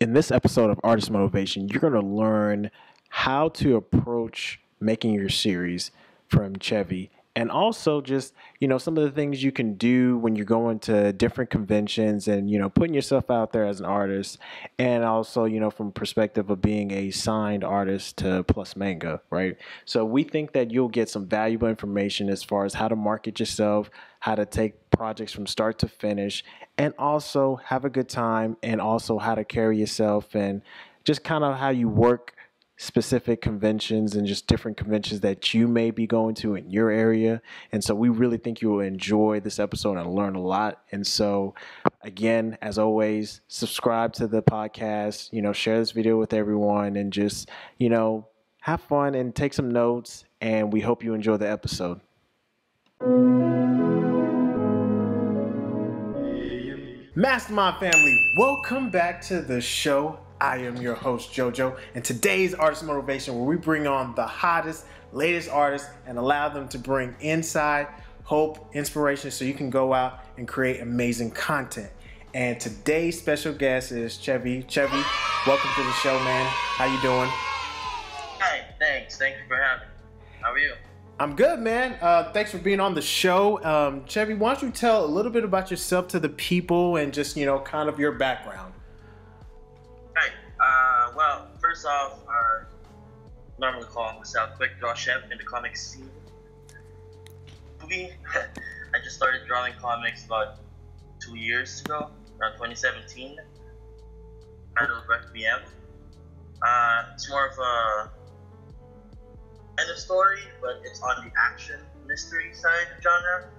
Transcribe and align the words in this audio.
in 0.00 0.12
this 0.12 0.30
episode 0.30 0.70
of 0.70 0.80
Artist 0.84 1.10
Motivation, 1.10 1.68
you're 1.68 1.80
going 1.80 1.92
to 1.92 2.00
learn 2.00 2.70
how 3.08 3.48
to 3.50 3.76
approach 3.76 4.60
making 4.80 5.14
your 5.14 5.28
series 5.28 5.90
from 6.28 6.58
Chevy 6.58 7.10
and 7.38 7.52
also 7.52 8.00
just 8.00 8.34
you 8.58 8.66
know 8.66 8.78
some 8.78 8.98
of 8.98 9.04
the 9.04 9.12
things 9.12 9.44
you 9.44 9.52
can 9.52 9.74
do 9.74 10.18
when 10.18 10.34
you're 10.34 10.44
going 10.44 10.80
to 10.80 11.12
different 11.12 11.50
conventions 11.50 12.26
and 12.26 12.50
you 12.50 12.58
know 12.58 12.68
putting 12.68 12.92
yourself 12.92 13.30
out 13.30 13.52
there 13.52 13.64
as 13.64 13.78
an 13.78 13.86
artist 13.86 14.38
and 14.76 15.04
also 15.04 15.44
you 15.44 15.60
know 15.60 15.70
from 15.70 15.92
perspective 15.92 16.50
of 16.50 16.60
being 16.60 16.90
a 16.90 17.12
signed 17.12 17.62
artist 17.62 18.16
to 18.16 18.42
Plus 18.42 18.74
Manga 18.74 19.20
right? 19.30 19.56
So 19.84 20.04
we 20.04 20.24
think 20.24 20.52
that 20.52 20.72
you'll 20.72 20.88
get 20.88 21.08
some 21.08 21.26
valuable 21.26 21.68
information 21.68 22.28
as 22.28 22.42
far 22.42 22.64
as 22.64 22.74
how 22.74 22.88
to 22.88 22.96
market 22.96 23.38
yourself 23.38 23.88
how 24.18 24.34
to 24.34 24.44
take 24.44 24.90
projects 24.90 25.32
from 25.32 25.46
start 25.46 25.78
to 25.78 25.86
finish 25.86 26.42
and 26.76 26.92
also 26.98 27.60
have 27.66 27.84
a 27.84 27.90
good 27.90 28.08
time 28.08 28.56
and 28.64 28.80
also 28.80 29.16
how 29.16 29.36
to 29.36 29.44
carry 29.44 29.78
yourself 29.78 30.34
and 30.34 30.60
just 31.04 31.22
kind 31.22 31.44
of 31.44 31.56
how 31.56 31.68
you 31.68 31.88
work 31.88 32.34
specific 32.80 33.42
conventions 33.42 34.14
and 34.14 34.24
just 34.24 34.46
different 34.46 34.76
conventions 34.76 35.20
that 35.20 35.52
you 35.52 35.66
may 35.66 35.90
be 35.90 36.06
going 36.06 36.32
to 36.32 36.54
in 36.54 36.70
your 36.70 36.90
area. 36.90 37.42
And 37.72 37.82
so 37.82 37.92
we 37.92 38.08
really 38.08 38.38
think 38.38 38.62
you 38.62 38.70
will 38.70 38.80
enjoy 38.80 39.40
this 39.40 39.58
episode 39.58 39.98
and 39.98 40.14
learn 40.14 40.36
a 40.36 40.40
lot. 40.40 40.80
And 40.92 41.04
so 41.04 41.54
again, 42.02 42.56
as 42.62 42.78
always, 42.78 43.40
subscribe 43.48 44.12
to 44.14 44.28
the 44.28 44.42
podcast, 44.42 45.32
you 45.32 45.42
know, 45.42 45.52
share 45.52 45.80
this 45.80 45.90
video 45.90 46.18
with 46.18 46.32
everyone 46.32 46.94
and 46.94 47.12
just, 47.12 47.50
you 47.78 47.90
know, 47.90 48.28
have 48.60 48.80
fun 48.80 49.16
and 49.16 49.34
take 49.34 49.54
some 49.54 49.70
notes 49.70 50.24
and 50.40 50.72
we 50.72 50.80
hope 50.80 51.02
you 51.02 51.14
enjoy 51.14 51.36
the 51.36 51.50
episode. 51.50 52.00
Mastermind 57.16 57.80
family, 57.80 58.32
welcome 58.36 58.88
back 58.90 59.20
to 59.22 59.42
the 59.42 59.60
show. 59.60 60.20
I 60.40 60.58
am 60.58 60.76
your 60.76 60.94
host, 60.94 61.32
JoJo, 61.32 61.76
and 61.94 62.04
today's 62.04 62.54
Artist 62.54 62.84
Motivation, 62.84 63.34
where 63.34 63.44
we 63.44 63.56
bring 63.56 63.88
on 63.88 64.14
the 64.14 64.26
hottest, 64.26 64.84
latest 65.12 65.50
artists 65.50 65.88
and 66.06 66.16
allow 66.16 66.48
them 66.48 66.68
to 66.68 66.78
bring 66.78 67.16
inside 67.20 67.88
hope, 68.22 68.70
inspiration 68.72 69.32
so 69.32 69.44
you 69.44 69.54
can 69.54 69.68
go 69.68 69.92
out 69.92 70.20
and 70.36 70.46
create 70.46 70.80
amazing 70.80 71.32
content. 71.32 71.90
And 72.34 72.60
today's 72.60 73.18
special 73.18 73.52
guest 73.52 73.90
is 73.90 74.16
Chevy. 74.16 74.62
Chevy, 74.68 75.02
welcome 75.46 75.70
to 75.74 75.82
the 75.82 75.92
show, 75.92 76.16
man. 76.20 76.46
How 76.46 76.84
you 76.84 77.00
doing? 77.02 77.28
Hi, 78.38 78.64
thanks. 78.78 79.18
Thank 79.18 79.36
you 79.38 79.42
for 79.48 79.56
having 79.56 79.88
me. 79.88 79.94
How 80.40 80.52
are 80.52 80.58
you? 80.58 80.74
I'm 81.18 81.34
good, 81.34 81.58
man. 81.58 81.98
Uh, 82.00 82.30
thanks 82.32 82.52
for 82.52 82.58
being 82.58 82.78
on 82.78 82.94
the 82.94 83.02
show. 83.02 83.64
Um, 83.64 84.04
Chevy, 84.06 84.34
why 84.34 84.54
don't 84.54 84.62
you 84.62 84.70
tell 84.70 85.04
a 85.04 85.06
little 85.06 85.32
bit 85.32 85.42
about 85.42 85.68
yourself 85.68 86.06
to 86.08 86.20
the 86.20 86.28
people 86.28 86.96
and 86.96 87.12
just, 87.12 87.36
you 87.36 87.44
know, 87.44 87.58
kind 87.58 87.88
of 87.88 87.98
your 87.98 88.12
background? 88.12 88.67
Well, 91.18 91.48
first 91.60 91.84
off, 91.84 92.20
I 92.28 92.62
normally 93.58 93.86
call 93.86 94.16
myself 94.16 94.54
Quick 94.54 94.78
Draw 94.78 94.94
Chev 94.94 95.24
in 95.32 95.38
the 95.38 95.42
comic 95.42 95.76
scene. 95.76 96.08
Me, 97.88 98.12
I 98.94 98.98
just 99.02 99.16
started 99.16 99.40
drawing 99.44 99.74
comics 99.80 100.24
about 100.26 100.60
two 101.18 101.36
years 101.36 101.80
ago, 101.80 102.12
around 102.40 102.52
2017. 102.52 103.36
Titled 104.78 105.02
Requiem. 105.08 105.58
Uh, 106.64 107.02
it's 107.14 107.28
more 107.28 107.48
of 107.48 107.58
a 107.58 108.10
kind 109.76 109.90
of 109.90 109.98
story, 109.98 110.38
but 110.60 110.80
it's 110.84 111.02
on 111.02 111.24
the 111.24 111.32
action 111.36 111.80
mystery 112.06 112.54
side 112.54 112.86
genre. 113.02 113.50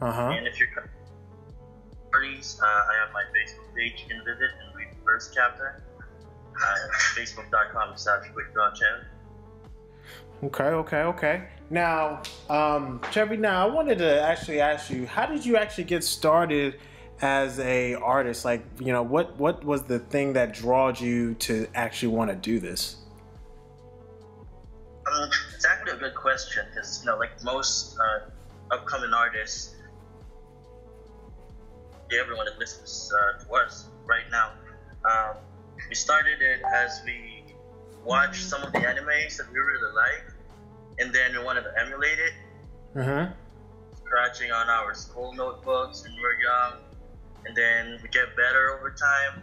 Uh 0.00 0.10
huh. 0.10 0.22
And 0.30 0.46
if 0.46 0.58
you're 0.58 0.70
parties, 2.10 2.58
uh, 2.62 2.66
I 2.66 3.04
have 3.04 3.12
my 3.12 3.24
Facebook 3.36 3.76
page. 3.76 4.02
You 4.02 4.16
can 4.16 4.24
visit 4.24 4.48
and 4.64 4.74
read 4.74 4.88
the 4.92 5.04
first 5.04 5.34
chapter. 5.34 5.82
Uh, 6.54 6.88
Facebook.com 7.14 7.96
slash 7.96 8.24
quickdrawchev. 8.28 9.04
Okay, 10.44 10.64
okay, 10.64 11.02
okay. 11.02 11.48
Now, 11.70 12.22
um, 12.50 13.00
Chevy, 13.10 13.36
now 13.36 13.66
I 13.66 13.70
wanted 13.70 13.98
to 13.98 14.20
actually 14.20 14.60
ask 14.60 14.90
you, 14.90 15.06
how 15.06 15.26
did 15.26 15.46
you 15.46 15.56
actually 15.56 15.84
get 15.84 16.04
started 16.04 16.78
as 17.20 17.58
a 17.60 17.94
artist? 17.94 18.44
Like, 18.44 18.64
you 18.78 18.92
know, 18.92 19.02
what 19.02 19.36
what 19.38 19.64
was 19.64 19.84
the 19.84 19.98
thing 19.98 20.32
that 20.34 20.52
drawed 20.52 21.00
you 21.00 21.34
to 21.34 21.66
actually 21.74 22.08
want 22.08 22.30
to 22.30 22.36
do 22.36 22.58
this? 22.58 22.96
Um, 25.06 25.30
it's 25.54 25.64
actually 25.64 25.92
a 25.92 25.96
good 25.96 26.14
question 26.14 26.64
because, 26.70 27.00
you 27.02 27.10
know, 27.10 27.18
like 27.18 27.42
most 27.42 27.96
uh, 27.98 28.74
upcoming 28.74 29.12
artists, 29.14 29.76
everyone 32.12 32.46
that 32.46 32.58
listens 32.58 33.10
uh, 33.12 33.44
to 33.44 33.52
us 33.54 33.88
right 34.06 34.28
now, 34.30 34.52
um, 35.04 35.36
we 35.88 35.94
started 35.94 36.40
it 36.40 36.60
as 36.74 37.02
we 37.04 37.44
watched 38.04 38.44
some 38.48 38.62
of 38.62 38.72
the 38.72 38.78
animes 38.80 39.36
that 39.36 39.46
we 39.52 39.58
really 39.58 39.92
like, 39.94 40.26
and 40.98 41.14
then 41.14 41.32
we 41.32 41.42
wanted 41.44 41.62
to 41.62 41.72
emulate 41.80 42.18
it, 42.18 42.32
Mm-hmm. 42.96 43.32
scratching 44.04 44.52
on 44.52 44.68
our 44.68 44.94
school 44.94 45.32
notebooks 45.32 46.02
when 46.04 46.12
we 46.14 46.20
were 46.20 46.38
young, 46.42 46.74
and 47.46 47.56
then 47.56 47.98
we 48.02 48.08
get 48.10 48.36
better 48.36 48.76
over 48.78 48.90
time. 48.90 49.42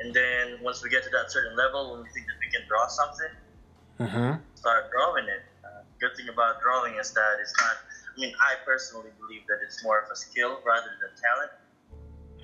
And 0.00 0.12
then 0.12 0.58
once 0.62 0.82
we 0.82 0.90
get 0.90 1.04
to 1.04 1.10
that 1.10 1.30
certain 1.32 1.56
level, 1.56 1.92
when 1.92 2.02
we 2.02 2.08
think 2.10 2.26
that 2.26 2.38
we 2.40 2.50
can 2.52 2.66
draw 2.68 2.86
something, 2.88 3.32
Mm-hmm. 4.00 4.42
start 4.56 4.90
drawing 4.90 5.24
it. 5.30 5.42
Uh, 5.64 5.82
good 6.00 6.10
thing 6.16 6.28
about 6.28 6.60
drawing 6.60 6.98
is 6.98 7.12
that 7.14 7.38
it's 7.40 7.54
not. 7.62 7.76
I 7.78 8.20
mean, 8.20 8.34
I 8.42 8.54
personally 8.66 9.10
believe 9.18 9.46
that 9.46 9.58
it's 9.62 9.82
more 9.84 9.98
of 10.02 10.10
a 10.10 10.16
skill 10.16 10.58
rather 10.66 10.90
than 11.00 11.10
talent. 11.14 11.50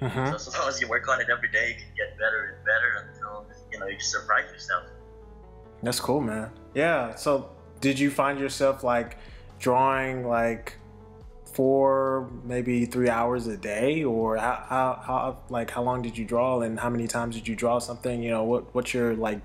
Mm-hmm. 0.01 0.27
So 0.29 0.35
as 0.35 0.59
long 0.59 0.69
as 0.69 0.81
you 0.81 0.89
work 0.89 1.09
on 1.09 1.21
it 1.21 1.29
every 1.31 1.51
day, 1.51 1.69
you 1.69 1.75
can 1.75 1.95
get 1.97 2.19
better 2.19 2.57
and 2.57 2.65
better 2.65 3.07
until 3.09 3.47
you 3.71 3.79
know 3.79 3.87
you 3.87 3.99
just 3.99 4.11
surprise 4.11 4.51
yourself. 4.51 4.85
That's 5.83 6.01
cool, 6.01 6.21
man. 6.21 6.51
Yeah. 6.75 7.15
So, 7.15 7.51
did 7.81 7.99
you 7.99 8.11
find 8.11 8.39
yourself 8.39 8.85
like 8.85 9.19
drawing 9.59 10.27
like 10.27 10.75
four, 11.53 12.31
maybe 12.45 12.87
three 12.87 13.09
hours 13.09 13.47
a 13.47 13.57
day, 13.57 14.05
or 14.05 14.37
how, 14.37 14.65
how, 14.69 15.03
how 15.05 15.39
like 15.49 15.71
how 15.71 15.83
long 15.83 16.03
did 16.03 16.17
you 16.17 16.25
draw, 16.25 16.61
and 16.61 16.79
how 16.79 16.91
many 16.91 17.07
times 17.07 17.35
did 17.35 17.49
you 17.49 17.57
draw 17.57 17.79
something? 17.79 18.23
You 18.23 18.31
know, 18.31 18.45
what 18.45 18.75
what's 18.75 18.95
your 18.95 19.15
like 19.15 19.41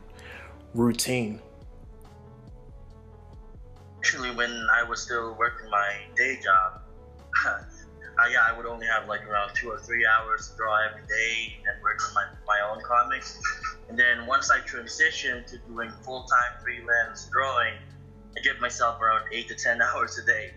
routine? 0.73 1.41
Actually, 3.97 4.31
when 4.31 4.67
I 4.73 4.83
was 4.83 5.01
still 5.01 5.35
working 5.37 5.69
my 5.69 6.01
day 6.15 6.39
job, 6.43 6.81
I, 8.17 8.29
yeah, 8.31 8.45
I 8.47 8.55
would 8.55 8.65
only 8.65 8.87
have 8.87 9.07
like 9.07 9.25
around 9.27 9.53
two 9.55 9.69
or 9.69 9.77
three 9.79 10.05
hours 10.05 10.49
to 10.49 10.57
draw 10.57 10.77
every 10.89 11.05
day 11.07 11.57
and 11.67 11.81
work 11.81 11.99
on 12.07 12.13
my, 12.13 12.25
my 12.47 12.69
own 12.69 12.81
comics. 12.83 13.39
And 13.89 13.99
then 13.99 14.25
once 14.25 14.49
I 14.49 14.59
transitioned 14.59 15.47
to 15.47 15.57
doing 15.59 15.91
full 16.01 16.23
time 16.23 16.61
freelance 16.63 17.29
drawing, 17.31 17.73
I 18.37 18.41
give 18.41 18.59
myself 18.59 19.01
around 19.01 19.25
eight 19.31 19.47
to 19.49 19.55
ten 19.55 19.81
hours 19.81 20.17
a 20.17 20.25
day. 20.25 20.51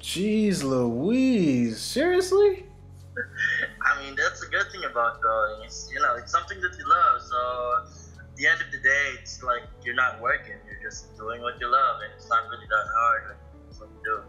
Jeez, 0.00 0.64
Louise, 0.64 1.80
seriously? 1.80 2.66
I 3.86 4.02
mean, 4.02 4.16
that's 4.16 4.42
a 4.42 4.48
good 4.48 4.66
thing 4.72 4.84
about 4.90 5.20
drawing. 5.20 5.64
It's 5.64 5.88
you 5.92 6.00
know, 6.00 6.16
it's 6.16 6.32
something 6.32 6.60
that 6.60 6.76
you 6.76 6.88
love. 6.88 7.22
So 7.22 7.84
at 8.18 8.36
the 8.36 8.46
end 8.46 8.60
of 8.60 8.72
the 8.72 8.78
day, 8.78 9.14
it's 9.20 9.42
like 9.42 9.62
you're 9.84 9.94
not 9.94 10.20
working. 10.20 10.56
You're 10.66 10.82
just 10.82 11.16
doing 11.16 11.42
what 11.42 11.60
you 11.60 11.70
love, 11.70 12.00
and 12.02 12.12
it's 12.16 12.28
not 12.28 12.48
really 12.50 12.66
that 12.66 12.86
hard. 12.96 13.36
It's 13.68 13.78
what 13.78 13.90
you 13.90 14.02
do. 14.04 14.22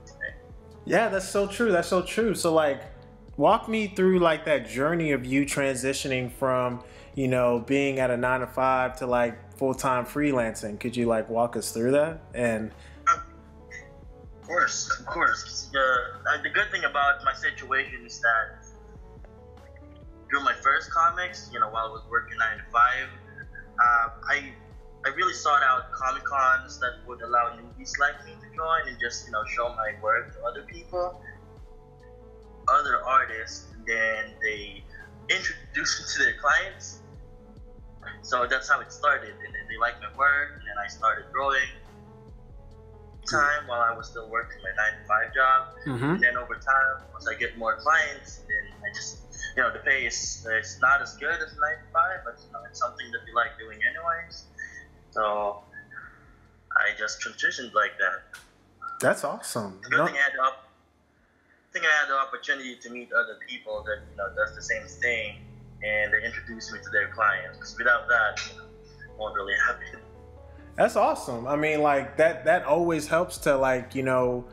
Yeah, 0.85 1.09
that's 1.09 1.27
so 1.27 1.47
true. 1.47 1.71
That's 1.71 1.87
so 1.87 2.01
true. 2.01 2.35
So 2.35 2.53
like 2.53 2.81
walk 3.37 3.69
me 3.69 3.87
through 3.87 4.19
like 4.19 4.45
that 4.45 4.67
journey 4.67 5.11
of 5.11 5.25
you 5.25 5.45
transitioning 5.45 6.31
from, 6.31 6.83
you 7.15 7.27
know, 7.27 7.59
being 7.59 7.99
at 7.99 8.11
a 8.11 8.17
9 8.17 8.39
to 8.41 8.47
5 8.47 8.97
to 8.99 9.07
like 9.07 9.57
full-time 9.57 10.05
freelancing. 10.05 10.79
Could 10.79 10.95
you 10.95 11.05
like 11.05 11.29
walk 11.29 11.55
us 11.55 11.71
through 11.71 11.91
that? 11.91 12.21
And 12.33 12.71
Of 13.07 14.47
course, 14.47 14.89
of 14.99 15.05
course. 15.05 15.71
Uh, 15.73 15.79
uh, 15.79 16.41
the 16.43 16.49
good 16.49 16.69
thing 16.71 16.83
about 16.83 17.23
my 17.23 17.33
situation 17.33 18.05
is 18.05 18.19
that 18.19 18.65
through 20.29 20.43
my 20.43 20.53
first 20.61 20.91
comics, 20.91 21.49
you 21.53 21.59
know, 21.59 21.69
while 21.69 21.87
I 21.87 21.91
was 21.91 22.03
working 22.09 22.37
nine 22.37 22.57
to 22.57 22.63
five, 22.71 23.07
uh, 23.79 24.09
I 24.29 24.53
I 25.05 25.09
really 25.09 25.33
sought 25.33 25.63
out 25.63 25.91
comic 25.91 26.23
cons 26.23 26.79
that 26.79 26.93
would 27.05 27.21
allow 27.21 27.49
newbies 27.49 27.97
like 27.99 28.15
me 28.23 28.35
to 28.35 28.47
join 28.55 28.87
and 28.87 28.97
just 28.99 29.25
you 29.25 29.31
know 29.31 29.43
show 29.45 29.69
my 29.69 29.93
work 30.01 30.31
to 30.33 30.41
other 30.43 30.63
people, 30.63 31.13
other 32.67 32.97
artists, 33.03 33.67
and 33.73 33.85
then 33.85 34.33
they 34.41 34.83
introduce 35.29 35.99
me 35.99 36.05
to 36.13 36.19
their 36.23 36.33
clients. 36.33 36.99
So 38.21 38.45
that's 38.45 38.69
how 38.69 38.79
it 38.79 38.91
started, 38.91 39.35
and 39.45 39.53
then 39.53 39.65
they 39.69 39.77
liked 39.77 39.99
my 40.01 40.09
work, 40.17 40.49
and 40.55 40.61
then 40.67 40.75
I 40.77 40.87
started 40.87 41.25
drawing 41.33 41.67
time 43.29 43.67
while 43.67 43.79
I 43.81 43.91
was 43.95 44.07
still 44.07 44.27
working 44.27 44.59
my 44.61 44.71
nine 44.75 44.93
to 44.99 45.03
five 45.07 45.33
job. 45.33 45.63
Mhm. 45.85 46.15
And 46.15 46.19
then 46.23 46.37
over 46.37 46.55
time, 46.55 46.95
once 47.11 47.27
I 47.27 47.33
get 47.35 47.55
more 47.55 47.75
clients, 47.75 48.41
then 48.47 48.63
I 48.83 48.89
just, 48.93 49.17
you 49.55 49.63
know, 49.63 49.71
the 49.71 49.79
pay 49.79 50.05
is 50.05 50.45
it's 50.49 50.79
not 50.79 51.01
as 51.01 51.13
good 51.15 51.41
as 51.41 51.55
nine 51.55 51.77
to 51.79 51.87
five, 51.91 52.19
but 52.25 52.35
you 52.43 52.51
know, 52.51 52.59
it's 52.67 52.79
something 52.79 53.09
that 53.11 53.21
you 53.25 53.33
like 53.35 53.57
doing 53.57 53.79
anyways. 53.83 54.45
So 55.13 55.61
I 56.71 56.97
just 56.97 57.21
transitioned 57.21 57.73
like 57.73 57.91
that. 57.99 58.39
that's 58.99 59.23
awesome. 59.23 59.79
Good 59.83 59.97
No- 59.97 60.05
thing 60.07 60.15
I 60.15 60.19
had 60.19 60.33
the 60.33 60.41
op- 60.41 60.59
I 61.69 61.73
think 61.73 61.85
I 61.85 61.99
had 62.01 62.07
the 62.09 62.17
opportunity 62.19 62.75
to 62.77 62.89
meet 62.89 63.11
other 63.13 63.37
people 63.47 63.83
that 63.87 63.99
you 64.11 64.17
know 64.17 64.29
does 64.35 64.55
the 64.55 64.61
same 64.61 64.85
thing, 64.87 65.37
and 65.83 66.13
they 66.13 66.23
introduce 66.23 66.71
me 66.71 66.79
to 66.83 66.89
their 66.91 67.07
clients. 67.09 67.57
Because 67.57 67.75
without 67.77 68.07
that, 68.09 68.39
you 68.51 68.57
know, 68.59 68.65
won't 69.17 69.35
really 69.35 69.55
happen. 69.67 69.99
That's 70.75 70.95
awesome. 70.95 71.47
I 71.47 71.55
mean, 71.55 71.81
like 71.81 72.17
that 72.17 72.45
that 72.45 72.65
always 72.65 73.07
helps 73.07 73.37
to 73.39 73.55
like 73.57 73.95
you 73.95 74.03
know 74.03 74.45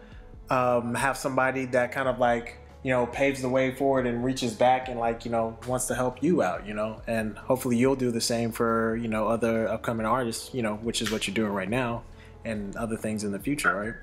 um, 0.51 0.95
have 0.95 1.17
somebody 1.17 1.65
that 1.67 1.93
kind 1.93 2.09
of 2.09 2.19
like 2.19 2.57
you 2.83 2.91
know 2.91 3.07
paves 3.07 3.43
the 3.43 3.49
way 3.49 3.71
forward 3.75 4.07
and 4.07 4.25
reaches 4.25 4.55
back 4.55 4.89
and 4.89 4.99
like 4.99 5.25
you 5.25 5.31
know 5.31 5.57
wants 5.67 5.87
to 5.87 5.95
help 5.95 6.23
you 6.23 6.43
out. 6.43 6.67
You 6.67 6.75
know, 6.75 7.03
and 7.07 7.37
hopefully 7.37 7.77
you'll 7.77 7.97
do 7.97 8.11
the 8.11 8.21
same 8.21 8.53
for 8.53 8.97
you 8.97 9.09
know 9.09 9.29
other 9.29 9.69
upcoming 9.69 10.07
artists. 10.07 10.55
You 10.55 10.63
know, 10.63 10.77
which 10.77 11.03
is 11.03 11.11
what 11.11 11.27
you're 11.27 11.35
doing 11.35 11.53
right 11.53 11.69
now, 11.69 12.03
and 12.45 12.75
other 12.77 12.97
things 12.97 13.25
in 13.25 13.33
the 13.33 13.39
future, 13.39 13.75
right? 13.75 13.95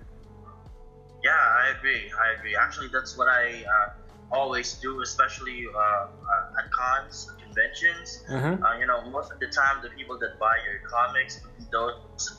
Yeah, 1.23 1.31
I 1.31 1.73
agree. 1.77 2.11
I 2.19 2.37
agree. 2.37 2.55
Actually, 2.55 2.89
that's 2.93 3.17
what 3.17 3.27
I 3.27 3.63
uh, 3.63 3.89
always 4.31 4.75
do, 4.75 5.01
especially 5.01 5.65
uh, 5.73 5.79
uh, 5.79 6.59
at 6.59 6.71
cons, 6.71 7.31
conventions. 7.43 8.23
Mm-hmm. 8.29 8.63
Uh, 8.63 8.77
you 8.77 8.85
know, 8.85 9.09
most 9.09 9.31
of 9.31 9.39
the 9.39 9.47
time, 9.47 9.81
the 9.81 9.89
people 9.89 10.19
that 10.19 10.39
buy 10.39 10.55
your 10.65 10.87
comics, 10.87 11.41
those 11.71 12.37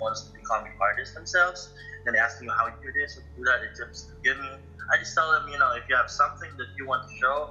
wants 0.00 0.22
to 0.22 0.32
become 0.32 0.64
artists 0.80 1.14
themselves. 1.14 1.72
Then 2.06 2.14
they 2.14 2.20
ask 2.20 2.40
me 2.40 2.46
how 2.48 2.66
you 2.66 2.72
do 2.80 2.92
this, 2.98 3.18
or 3.18 3.22
do 3.36 3.44
that. 3.44 3.60
They 3.60 3.68
just 3.76 4.12
give 4.22 4.38
me. 4.38 4.48
I 4.92 4.96
just 4.98 5.12
tell 5.14 5.32
them, 5.32 5.48
you 5.50 5.58
know, 5.58 5.72
if 5.72 5.82
you 5.88 5.96
have 5.96 6.08
something 6.08 6.48
that 6.56 6.68
you 6.78 6.86
want 6.86 7.08
to 7.08 7.14
show, 7.16 7.50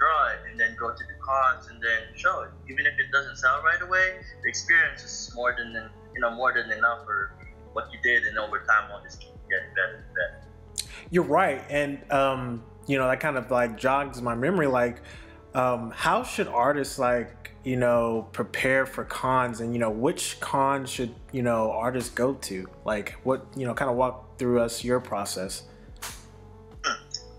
draw 0.00 0.28
it, 0.28 0.38
and 0.50 0.58
then 0.58 0.74
go 0.80 0.88
to 0.90 0.96
the 0.96 1.14
cons 1.20 1.68
and 1.68 1.76
then 1.82 2.16
show 2.16 2.40
it. 2.40 2.50
Even 2.72 2.86
if 2.86 2.94
it 2.98 3.12
doesn't 3.12 3.36
sell 3.36 3.62
right 3.62 3.82
away, 3.82 4.16
the 4.42 4.48
experience 4.48 5.04
is 5.04 5.30
more 5.36 5.54
than 5.56 5.90
you 6.14 6.20
know 6.22 6.30
more 6.30 6.54
than 6.54 6.72
enough 6.72 7.04
for 7.04 7.32
what 7.74 7.92
you 7.92 7.98
did, 8.02 8.24
and 8.24 8.38
over 8.38 8.60
time, 8.60 8.90
will 8.90 9.02
just 9.02 9.20
keep 9.20 9.34
getting 9.50 9.68
better 9.76 10.04
and 10.06 10.14
better. 10.14 10.88
You're 11.10 11.24
right, 11.24 11.62
and 11.68 12.10
um, 12.10 12.64
you 12.86 12.96
know 12.96 13.06
that 13.08 13.20
kind 13.20 13.36
of 13.36 13.50
like 13.50 13.76
jogs 13.76 14.22
my 14.22 14.34
memory. 14.34 14.68
Like, 14.68 15.02
um, 15.54 15.92
how 15.94 16.22
should 16.22 16.48
artists 16.48 16.98
like 16.98 17.51
you 17.64 17.76
know 17.76 18.28
prepare 18.32 18.86
for 18.86 19.04
cons, 19.04 19.60
and 19.60 19.72
you 19.72 19.78
know 19.78 19.90
which 19.90 20.40
cons 20.40 20.90
should 20.90 21.14
you 21.32 21.42
know 21.42 21.70
artists 21.70 22.10
go 22.10 22.34
to? 22.34 22.68
Like, 22.84 23.16
what 23.22 23.46
you 23.56 23.66
know, 23.66 23.74
kind 23.74 23.90
of 23.90 23.96
walk 23.96 24.38
through 24.38 24.60
us 24.60 24.84
your 24.84 25.00
process. 25.00 25.64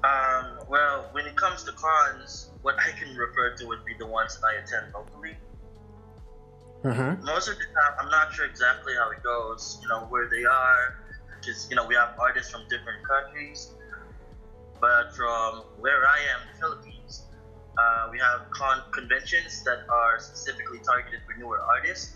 Um, 0.04 0.60
well, 0.68 1.10
when 1.14 1.26
it 1.26 1.36
comes 1.38 1.64
to 1.64 1.72
cons, 1.72 2.52
what 2.62 2.76
I 2.80 2.92
can 2.98 3.16
refer 3.16 3.56
to 3.56 3.68
would 3.68 3.86
be 3.86 3.94
the 3.98 4.08
ones 4.08 4.38
that 4.40 4.48
I 4.48 4.54
attend 4.62 4.94
locally. 4.94 5.38
Mm-hmm. 6.84 7.26
Most 7.26 7.48
of 7.48 7.56
the 7.56 7.64
time, 7.64 7.94
I'm 8.00 8.10
not 8.10 8.34
sure 8.34 8.46
exactly 8.46 8.94
how 8.96 9.10
it 9.12 9.24
goes, 9.24 9.80
you 9.82 9.88
know, 9.88 10.02
where 10.10 10.28
they 10.28 10.44
are, 10.44 11.00
because, 11.40 11.70
you 11.70 11.78
know, 11.78 11.88
we 11.88 11.96
have 11.96 12.16
artists 12.20 12.52
from 12.52 12.64
different 12.70 13.08
countries. 13.08 13.72
But 14.82 15.16
from 15.16 15.64
where 15.80 16.06
I 16.06 16.20
am, 16.36 16.42
the 16.52 16.60
Philippines, 16.60 16.93
uh, 17.78 18.08
we 18.12 18.20
have 18.20 18.50
con- 18.52 18.84
conventions 18.92 19.64
that 19.64 19.80
are 19.90 20.20
specifically 20.20 20.80
targeted 20.80 21.22
for 21.26 21.38
newer 21.40 21.60
artists. 21.62 22.16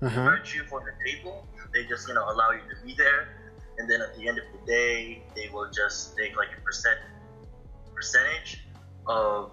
Mm-hmm. 0.00 0.18
Invite 0.18 0.54
you 0.54 0.64
for 0.64 0.80
the 0.80 0.92
table. 1.10 1.46
They 1.72 1.84
just, 1.86 2.08
you 2.08 2.14
know, 2.14 2.24
allow 2.28 2.50
you 2.50 2.60
to 2.60 2.76
be 2.84 2.94
there. 2.94 3.28
And 3.78 3.88
then 3.90 4.00
at 4.00 4.16
the 4.16 4.28
end 4.28 4.38
of 4.38 4.44
the 4.52 4.66
day, 4.66 5.22
they 5.34 5.48
will 5.52 5.70
just 5.70 6.16
take 6.16 6.36
like 6.36 6.48
a 6.56 6.60
percent 6.62 6.98
percentage 7.94 8.64
of 9.06 9.52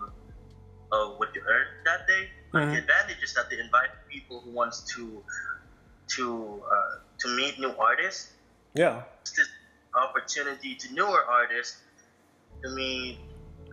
of 0.91 1.17
what 1.17 1.33
you 1.33 1.41
earned 1.41 1.71
that 1.85 2.07
day. 2.07 2.29
Mhm. 2.53 2.71
the 2.71 2.77
advantage 2.77 3.23
is 3.23 3.33
that 3.33 3.49
they 3.49 3.57
invite 3.57 3.89
people 4.09 4.39
who 4.41 4.51
wants 4.51 4.83
to 4.93 5.23
to 6.15 6.63
uh, 6.69 6.95
to 7.19 7.27
meet 7.35 7.59
new 7.59 7.73
artists. 7.75 8.33
Yeah. 8.75 9.03
It's 9.21 9.31
this 9.31 9.49
opportunity 9.95 10.75
to 10.75 10.93
newer 10.93 11.23
artists 11.25 11.81
to 12.63 12.69
meet 12.69 13.19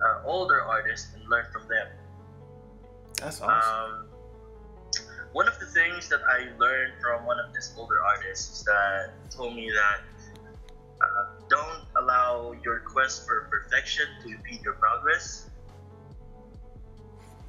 uh, 0.05 0.23
older 0.25 0.62
artists 0.62 1.14
and 1.14 1.29
learn 1.29 1.47
from 1.52 1.69
them. 1.69 1.87
That's 3.20 3.41
awesome. 3.41 3.93
Um, 3.93 4.06
one 5.32 5.47
of 5.47 5.58
the 5.61 5.67
things 5.67 6.08
that 6.08 6.20
I 6.29 6.49
learned 6.58 6.94
from 7.00 7.25
one 7.25 7.38
of 7.38 7.52
these 7.55 7.73
older 7.79 8.02
artists 8.02 8.61
is 8.61 8.64
that 8.64 9.12
told 9.31 9.55
me 9.55 9.70
that 9.70 10.00
uh, 11.00 11.26
don't 11.49 11.85
allow 11.97 12.55
your 12.64 12.81
quest 12.81 13.26
for 13.26 13.49
perfection 13.50 14.06
to 14.23 14.29
impede 14.29 14.62
your 14.62 14.75
progress. 14.75 15.49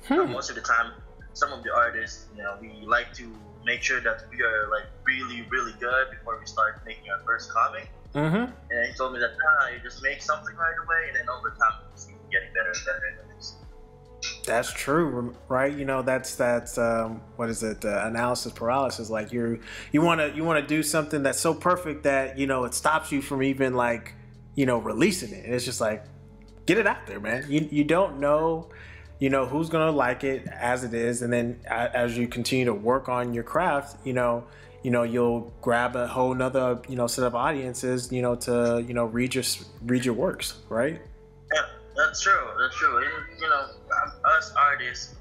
Uh, 0.10 0.26
Hmm. 0.26 0.32
most 0.32 0.50
of 0.50 0.56
the 0.56 0.62
time, 0.62 0.94
some 1.34 1.54
of 1.54 1.64
the 1.64 1.74
artists, 1.74 2.26
you 2.36 2.44
know, 2.44 2.58
we 2.60 2.86
like 2.86 3.14
to 3.14 3.32
make 3.66 3.82
sure 3.82 4.02
that 4.02 4.26
we 4.32 4.42
are 4.42 4.70
like 4.70 4.86
really, 5.06 5.48
really 5.50 5.74
good 5.80 6.10
before 6.12 6.40
we 6.40 6.46
start 6.46 6.82
making 6.86 7.10
our 7.12 7.20
first 7.26 7.52
comic. 7.52 7.90
Mm-hmm. 8.14 8.52
And 8.72 8.88
he 8.88 8.94
told 8.98 9.14
me 9.14 9.20
that, 9.20 9.32
nah, 9.32 9.70
you 9.70 9.80
just 9.80 10.04
make 10.04 10.22
something 10.22 10.56
right 10.56 10.76
away, 10.84 11.08
and 11.08 11.16
then 11.16 11.30
over 11.30 11.50
time, 11.50 11.80
you 11.82 12.14
keep 12.14 12.21
getting 12.32 12.54
better 12.54 12.72
and 12.72 12.86
better. 12.86 13.22
That's 14.46 14.74
true, 14.74 15.36
right? 15.50 15.76
You 15.76 15.86
know, 15.86 16.02
that's 16.02 16.36
that's 16.36 16.78
um, 16.78 17.22
what 17.36 17.50
is 17.50 17.64
it? 17.64 17.86
Uh, 17.86 18.02
analysis 18.06 18.52
paralysis. 18.52 19.10
Like 19.10 19.32
you're 19.32 19.60
you 19.92 20.02
want 20.02 20.20
to 20.20 20.36
you 20.36 20.44
want 20.44 20.60
to 20.62 20.68
do 20.68 20.82
something 20.82 21.24
that's 21.24 21.40
so 21.40 21.54
perfect 21.54 22.04
that 22.04 22.38
you 22.38 22.48
know 22.48 22.64
it 22.64 22.74
stops 22.74 23.12
you 23.12 23.22
from 23.22 23.44
even 23.44 23.76
like 23.76 24.14
you 24.56 24.66
know 24.66 24.80
releasing 24.80 25.32
it. 25.32 25.46
And 25.46 25.54
it's 25.54 25.66
just 25.66 25.80
like 25.80 26.06
get 26.66 26.78
it 26.78 26.88
out 26.88 27.06
there, 27.06 27.20
man. 27.20 27.46
You 27.50 27.68
you 27.72 27.84
don't 27.84 28.20
know 28.20 28.70
you 29.20 29.30
know 29.30 29.46
who's 29.46 29.70
gonna 29.70 29.92
like 29.92 30.24
it 30.24 30.48
as 30.48 30.84
it 30.84 30.96
is, 30.96 31.22
and 31.22 31.32
then 31.32 31.60
as 31.68 32.18
you 32.18 32.28
continue 32.28 32.66
to 32.66 32.74
work 32.74 33.10
on 33.10 33.34
your 33.34 33.44
craft, 33.44 34.06
you 34.06 34.14
know. 34.14 34.46
You 34.84 34.90
know, 34.90 35.04
you'll 35.04 35.54
grab 35.62 35.96
a 35.96 36.08
whole 36.08 36.34
nother, 36.34 36.82
you 36.90 36.96
know, 36.96 37.06
set 37.06 37.24
of 37.24 37.36
audiences, 37.36 38.12
you 38.12 38.24
know, 38.24 38.34
to, 38.38 38.84
you 38.88 38.96
know, 38.96 39.06
read 39.06 39.36
your 39.36 39.44
read 39.84 40.04
your 40.04 40.16
works, 40.16 40.56
right? 40.70 41.00
yeah, 41.54 41.66
that's 42.02 42.22
true. 42.22 42.48
That's 42.60 42.76
true. 42.76 42.98
And, 42.98 43.40
you 43.40 43.48
know, 43.48 43.62
um, 43.62 44.12
us 44.26 44.54
artists, 44.58 45.16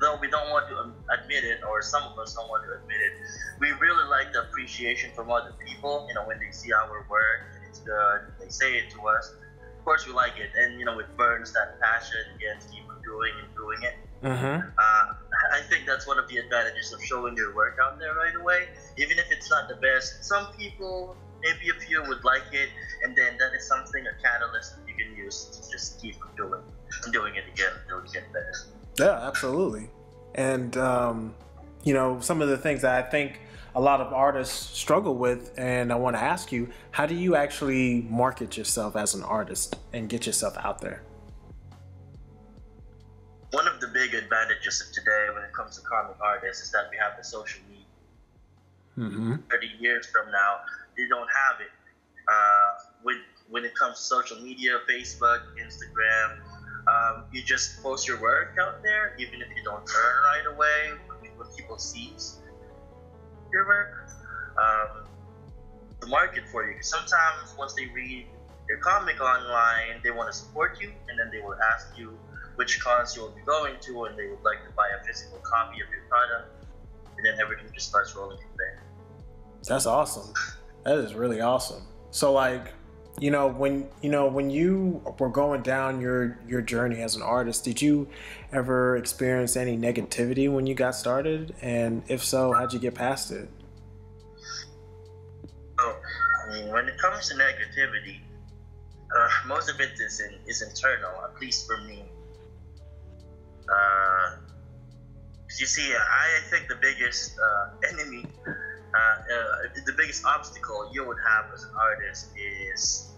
though 0.00 0.18
we 0.20 0.28
don't 0.28 0.50
want 0.50 0.68
to 0.68 0.76
um, 0.76 0.94
admit 1.08 1.44
it, 1.44 1.60
or 1.64 1.80
some 1.82 2.02
of 2.04 2.18
us 2.18 2.34
don't 2.34 2.48
want 2.48 2.64
to 2.64 2.72
admit 2.76 3.00
it, 3.00 3.12
we 3.60 3.72
really 3.72 4.08
like 4.08 4.32
the 4.32 4.42
appreciation 4.42 5.10
from 5.14 5.30
other 5.30 5.54
people. 5.64 6.04
You 6.08 6.14
know, 6.14 6.26
when 6.26 6.38
they 6.38 6.50
see 6.50 6.72
our 6.72 7.06
work 7.08 7.40
and 7.54 7.64
it's 7.68 7.80
good, 7.80 8.20
they 8.38 8.48
say 8.48 8.76
it 8.76 8.90
to 8.90 9.08
us. 9.08 9.32
Of 9.78 9.84
course, 9.84 10.06
we 10.06 10.12
like 10.12 10.36
it, 10.36 10.50
and 10.58 10.78
you 10.78 10.84
know, 10.84 10.98
it 10.98 11.16
burns 11.16 11.52
that 11.52 11.80
passion 11.80 12.18
again 12.34 12.58
to 12.60 12.68
keep 12.68 12.84
doing 13.04 13.32
and 13.42 13.54
doing 13.54 13.82
it. 13.82 13.94
Mm-hmm. 14.22 14.68
Uh, 14.76 15.14
I 15.52 15.60
think 15.70 15.86
that's 15.86 16.06
one 16.06 16.18
of 16.18 16.28
the 16.28 16.38
advantages 16.38 16.92
of 16.92 17.00
showing 17.04 17.36
your 17.36 17.54
work 17.54 17.78
out 17.80 17.98
there 17.98 18.14
right 18.14 18.34
away. 18.34 18.68
Even 18.96 19.18
if 19.18 19.30
it's 19.30 19.48
not 19.48 19.68
the 19.68 19.76
best, 19.76 20.24
some 20.24 20.48
people, 20.58 21.16
maybe 21.40 21.70
a 21.70 21.78
few, 21.80 22.02
would 22.02 22.24
like 22.24 22.50
it, 22.52 22.70
and 23.04 23.14
then 23.14 23.36
that 23.38 23.54
is 23.54 23.66
something, 23.68 24.04
a 24.06 24.22
catalyst 24.22 24.74
you 24.96 25.04
can 25.04 25.16
use 25.16 25.44
to 25.44 25.70
just 25.70 26.00
keep 26.00 26.16
doing 26.36 26.62
and 27.04 27.12
doing 27.12 27.34
it 27.34 27.44
again 27.52 27.72
until 27.82 28.04
you 28.04 28.12
get 28.12 28.32
better. 28.32 28.52
Yeah, 28.98 29.26
absolutely. 29.26 29.90
And 30.34 30.76
um, 30.76 31.34
you 31.84 31.94
know, 31.94 32.20
some 32.20 32.42
of 32.42 32.48
the 32.48 32.58
things 32.58 32.82
that 32.82 33.04
I 33.04 33.08
think 33.08 33.40
a 33.74 33.80
lot 33.80 34.00
of 34.00 34.12
artists 34.12 34.76
struggle 34.76 35.16
with, 35.16 35.52
and 35.58 35.92
I 35.92 35.96
want 35.96 36.16
to 36.16 36.22
ask 36.22 36.50
you, 36.50 36.70
how 36.90 37.06
do 37.06 37.14
you 37.14 37.36
actually 37.36 38.06
market 38.08 38.56
yourself 38.56 38.96
as 38.96 39.14
an 39.14 39.22
artist 39.22 39.76
and 39.92 40.08
get 40.08 40.26
yourself 40.26 40.56
out 40.58 40.80
there? 40.80 41.02
One 43.52 43.68
of 43.68 43.80
the 43.80 43.88
big 43.88 44.14
advantages 44.14 44.80
of 44.80 44.92
today 44.92 45.28
when 45.34 45.44
it 45.44 45.52
comes 45.52 45.78
to 45.78 45.84
comic 45.86 46.16
artists 46.20 46.64
is 46.64 46.70
that 46.72 46.88
we 46.90 46.96
have 46.96 47.16
the 47.16 47.24
social 47.24 47.60
media. 47.68 47.84
Mm-hmm. 48.98 49.34
30 49.50 49.66
years 49.78 50.06
from 50.06 50.30
now, 50.32 50.60
they 50.96 51.06
don't 51.08 51.28
have 51.28 51.60
it. 51.60 51.70
When, 53.56 53.64
it 53.64 53.74
comes 53.74 53.96
to 53.96 54.02
social 54.02 54.38
media, 54.42 54.80
Facebook, 54.86 55.40
Instagram, 55.56 56.40
um, 56.86 57.24
you 57.32 57.42
just 57.42 57.82
post 57.82 58.06
your 58.06 58.20
work 58.20 58.58
out 58.60 58.82
there, 58.82 59.16
even 59.18 59.40
if 59.40 59.48
you 59.56 59.64
don't 59.64 59.80
earn 59.80 60.16
right 60.24 60.54
away, 60.54 60.92
when 61.36 61.48
people 61.56 61.78
see 61.78 62.12
your 63.50 63.66
work, 63.66 64.10
um, 64.58 65.06
the 66.00 66.06
market 66.06 66.44
for 66.52 66.70
you. 66.70 66.76
sometimes 66.82 67.54
once 67.58 67.72
they 67.72 67.86
read 67.86 68.26
your 68.68 68.76
comic 68.78 69.22
online, 69.22 70.02
they 70.04 70.10
want 70.10 70.30
to 70.30 70.36
support 70.36 70.78
you, 70.78 70.92
and 71.08 71.18
then 71.18 71.30
they 71.32 71.40
will 71.40 71.56
ask 71.72 71.96
you 71.96 72.12
which 72.56 72.78
cons 72.80 73.16
you 73.16 73.22
will 73.22 73.30
be 73.30 73.42
going 73.46 73.74
to, 73.80 74.04
and 74.04 74.18
they 74.18 74.28
would 74.28 74.42
like 74.42 74.62
to 74.66 74.70
buy 74.76 74.88
a 75.00 75.06
physical 75.06 75.38
copy 75.38 75.80
of 75.80 75.88
your 75.88 76.02
product, 76.10 76.66
and 77.16 77.24
then 77.24 77.40
everything 77.40 77.66
just 77.72 77.88
starts 77.88 78.14
rolling 78.14 78.36
from 78.36 78.56
there. 78.58 78.82
That's 79.66 79.86
awesome. 79.86 80.34
That 80.84 80.98
is 80.98 81.14
really 81.14 81.40
awesome. 81.40 81.86
So 82.10 82.34
like, 82.34 82.74
you 83.18 83.30
know, 83.30 83.48
when 83.48 83.88
you 84.02 84.10
know 84.10 84.26
when 84.26 84.50
you 84.50 85.02
were 85.18 85.30
going 85.30 85.62
down 85.62 86.00
your 86.00 86.38
your 86.46 86.60
journey 86.60 87.00
as 87.00 87.16
an 87.16 87.22
artist, 87.22 87.64
did 87.64 87.80
you 87.80 88.08
ever 88.52 88.96
experience 88.96 89.56
any 89.56 89.76
negativity 89.76 90.52
when 90.52 90.66
you 90.66 90.74
got 90.74 90.94
started? 90.94 91.54
And 91.62 92.02
if 92.08 92.24
so, 92.24 92.52
how'd 92.52 92.72
you 92.72 92.78
get 92.78 92.94
past 92.94 93.30
it? 93.30 93.48
Mean, 96.48 96.68
when 96.70 96.88
it 96.88 96.96
comes 96.98 97.28
to 97.28 97.34
negativity, 97.34 98.20
uh, 99.16 99.28
most 99.46 99.68
of 99.68 99.80
it 99.80 99.98
is 99.98 100.20
in, 100.20 100.38
is 100.46 100.62
internal, 100.62 101.10
at 101.24 101.40
least 101.40 101.66
for 101.66 101.78
me. 101.78 102.04
Uh, 103.68 104.36
you 105.58 105.66
see, 105.66 105.92
I 105.92 106.40
think 106.50 106.68
the 106.68 106.76
biggest 106.76 107.36
uh, 107.38 107.70
enemy, 107.92 108.26
the 108.92 109.92
biggest 109.96 110.24
obstacle 110.24 110.90
you 110.92 111.06
would 111.06 111.18
have 111.26 111.46
as 111.54 111.64
an 111.64 111.70
artist 111.78 112.30
is 112.36 113.12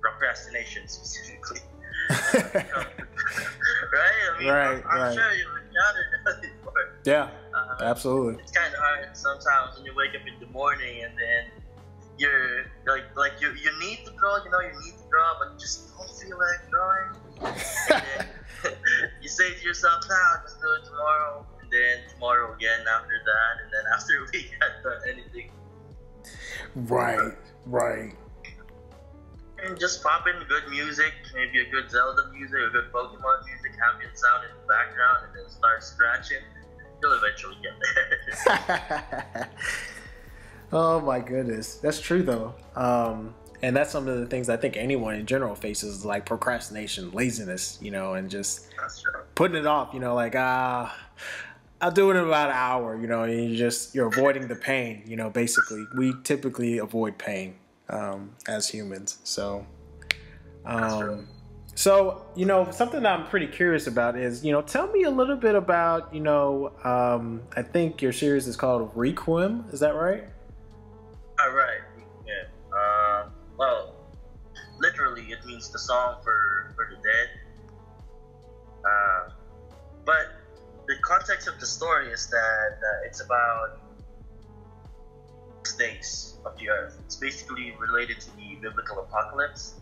procrastination, 0.00 0.86
specifically. 0.88 1.60
right? 2.10 2.74
I 4.34 4.38
mean, 4.38 4.48
Right, 4.48 4.84
I'm, 4.84 4.90
I'm 4.90 5.00
right. 5.00 5.14
sure 5.14 5.32
you've 5.32 5.48
encountered 5.68 6.06
that 6.26 6.42
before. 6.42 6.72
Yeah, 7.04 7.30
Uh, 7.54 7.76
absolutely. 7.84 8.42
it's 8.42 8.52
kind 8.52 8.72
of 8.72 8.78
hard 8.80 9.16
sometimes 9.16 9.76
when 9.76 9.84
you 9.86 9.94
wake 9.94 10.10
up 10.14 10.26
in 10.26 10.38
the 10.40 10.46
morning 10.52 11.02
and 11.04 11.16
then 11.18 11.46
you're 12.18 12.64
like 12.86 13.04
like 13.16 13.32
you 13.40 13.50
you 13.52 13.70
need 13.78 14.04
to 14.06 14.10
draw, 14.18 14.42
you 14.44 14.50
know, 14.50 14.60
you 14.60 14.72
need 14.84 14.96
to 14.96 15.04
draw, 15.10 15.34
but 15.38 15.52
you 15.52 15.58
just 15.58 15.96
don't 15.96 16.10
feel 16.18 16.38
like 16.38 16.70
drawing. 16.70 18.22
You 19.22 19.28
say 19.28 19.54
to 19.54 19.62
yourself, 19.62 20.02
"Nah, 20.08 20.42
just 20.42 20.60
do 20.60 20.66
it 20.80 20.84
tomorrow," 20.86 21.46
then 21.76 22.08
tomorrow 22.12 22.54
again 22.54 22.80
after 22.88 23.20
that, 23.24 23.62
and 23.62 23.72
then 23.72 23.84
after 23.94 24.12
you 24.38 24.48
haven't 24.60 24.82
done 24.82 25.00
anything. 25.08 25.50
Right, 26.74 27.36
right. 27.66 28.14
And 29.64 29.78
just 29.78 30.02
pop 30.02 30.26
in 30.26 30.46
good 30.48 30.68
music, 30.70 31.12
maybe 31.34 31.60
a 31.60 31.70
good 31.70 31.90
Zelda 31.90 32.30
music, 32.32 32.58
a 32.68 32.70
good 32.70 32.92
Pokemon 32.92 33.44
music, 33.46 33.72
ambient 33.90 34.16
sound 34.18 34.44
in 34.44 34.50
the 34.60 34.66
background, 34.68 35.26
and 35.26 35.36
then 35.36 35.50
start 35.50 35.82
scratching. 35.82 36.44
You'll 37.02 37.12
eventually 37.12 37.56
get 37.62 37.72
there. 38.44 39.50
oh 40.72 41.00
my 41.00 41.20
goodness, 41.20 41.76
that's 41.76 42.00
true 42.00 42.22
though. 42.22 42.54
Um, 42.74 43.34
and 43.62 43.74
that's 43.74 43.90
some 43.90 44.06
of 44.06 44.18
the 44.18 44.26
things 44.26 44.48
I 44.48 44.56
think 44.56 44.76
anyone 44.76 45.14
in 45.14 45.26
general 45.26 45.54
faces, 45.54 46.04
like 46.04 46.26
procrastination, 46.26 47.10
laziness, 47.12 47.78
you 47.80 47.90
know, 47.90 48.14
and 48.14 48.30
just 48.30 48.68
putting 49.34 49.56
it 49.56 49.66
off. 49.66 49.94
You 49.94 50.00
know, 50.00 50.14
like 50.14 50.34
ah, 50.36 50.96
I'll 51.80 51.90
do 51.90 52.10
it 52.10 52.16
in 52.16 52.24
about 52.24 52.50
an 52.50 52.56
hour. 52.56 53.00
You 53.00 53.06
know, 53.06 53.22
and 53.24 53.50
you 53.50 53.56
just 53.56 53.94
you're 53.94 54.08
avoiding 54.08 54.48
the 54.48 54.56
pain. 54.56 55.02
You 55.06 55.16
know, 55.16 55.30
basically, 55.30 55.86
we 55.96 56.14
typically 56.24 56.78
avoid 56.78 57.18
pain 57.18 57.56
um, 57.88 58.34
as 58.46 58.68
humans. 58.68 59.18
So. 59.24 59.66
Um, 60.64 61.28
so 61.76 62.24
you 62.34 62.46
know 62.46 62.70
something 62.70 63.02
that 63.02 63.20
I'm 63.20 63.26
pretty 63.26 63.46
curious 63.46 63.86
about 63.86 64.16
is 64.16 64.42
you 64.42 64.50
know 64.50 64.62
tell 64.62 64.90
me 64.90 65.02
a 65.04 65.10
little 65.10 65.36
bit 65.36 65.54
about 65.54 66.12
you 66.12 66.20
know 66.20 66.72
um, 66.84 67.42
I 67.54 67.62
think 67.62 68.00
your 68.00 68.12
series 68.12 68.48
is 68.48 68.56
called 68.56 68.90
Requiem 68.94 69.66
is 69.70 69.80
that 69.80 69.94
right? 69.94 70.24
All 71.38 71.50
right. 71.50 71.80
Yeah. 72.26 72.76
Uh, 72.76 73.28
well, 73.58 73.94
literally, 74.80 75.22
it 75.30 75.44
means 75.44 75.70
the 75.70 75.78
song 75.78 76.16
for 76.24 76.72
for 76.74 76.88
the 76.90 76.96
dead. 76.96 77.28
Uh, 78.82 79.30
but 80.06 80.32
the 80.86 80.96
context 81.02 81.48
of 81.48 81.58
the 81.60 81.66
story 81.66 82.10
is 82.10 82.28
that 82.28 82.78
uh, 82.78 83.06
it's 83.06 83.20
about 83.20 83.80
days 85.78 86.38
of 86.44 86.56
the 86.58 86.70
earth. 86.70 86.98
It's 87.04 87.16
basically 87.16 87.74
related 87.78 88.20
to 88.20 88.36
the 88.36 88.56
biblical 88.60 89.00
apocalypse. 89.00 89.74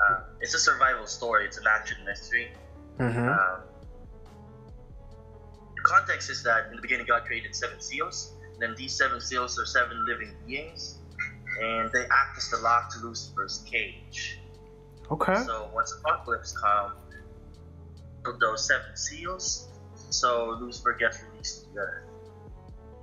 Uh, 0.00 0.20
it's 0.40 0.54
a 0.54 0.58
survival 0.58 1.06
story. 1.06 1.44
It's 1.44 1.58
an 1.58 1.64
action 1.68 1.98
mystery. 2.04 2.52
Mm-hmm. 2.98 3.28
Um, 3.28 3.60
the 5.76 5.82
context 5.82 6.30
is 6.30 6.42
that 6.44 6.66
in 6.70 6.76
the 6.76 6.82
beginning, 6.82 7.06
God 7.06 7.24
created 7.24 7.54
seven 7.54 7.80
seals. 7.80 8.32
And 8.52 8.62
then 8.62 8.74
these 8.76 8.96
seven 8.96 9.20
seals 9.20 9.58
are 9.58 9.66
seven 9.66 10.06
living 10.06 10.34
beings, 10.46 10.98
and 11.62 11.90
they 11.92 12.04
act 12.04 12.38
as 12.38 12.48
the 12.50 12.58
lock 12.58 12.92
to 12.94 13.06
Lucifer's 13.06 13.64
cage. 13.70 14.40
Okay. 15.10 15.36
So 15.44 15.70
once 15.72 15.92
apocalypse 15.92 16.52
comes, 16.56 16.94
those 18.40 18.66
seven 18.66 18.96
seals, 18.96 19.67
so 20.10 20.56
Lucifer 20.60 20.92
gets 20.98 21.22
released 21.22 21.64
to 21.64 21.74
the 21.74 21.80
earth. 21.80 22.04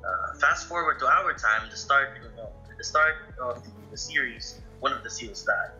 Uh, 0.03 0.37
fast 0.39 0.67
forward 0.67 0.99
to 0.99 1.07
our 1.07 1.33
time, 1.33 1.69
the 1.69 1.77
start, 1.77 2.09
you 2.15 2.29
know, 2.37 2.49
the 2.77 2.83
start 2.83 3.15
of 3.41 3.63
the, 3.63 3.71
the 3.91 3.97
series, 3.97 4.61
one 4.79 4.91
of 4.93 5.03
the 5.03 5.09
seals 5.09 5.43
died. 5.43 5.71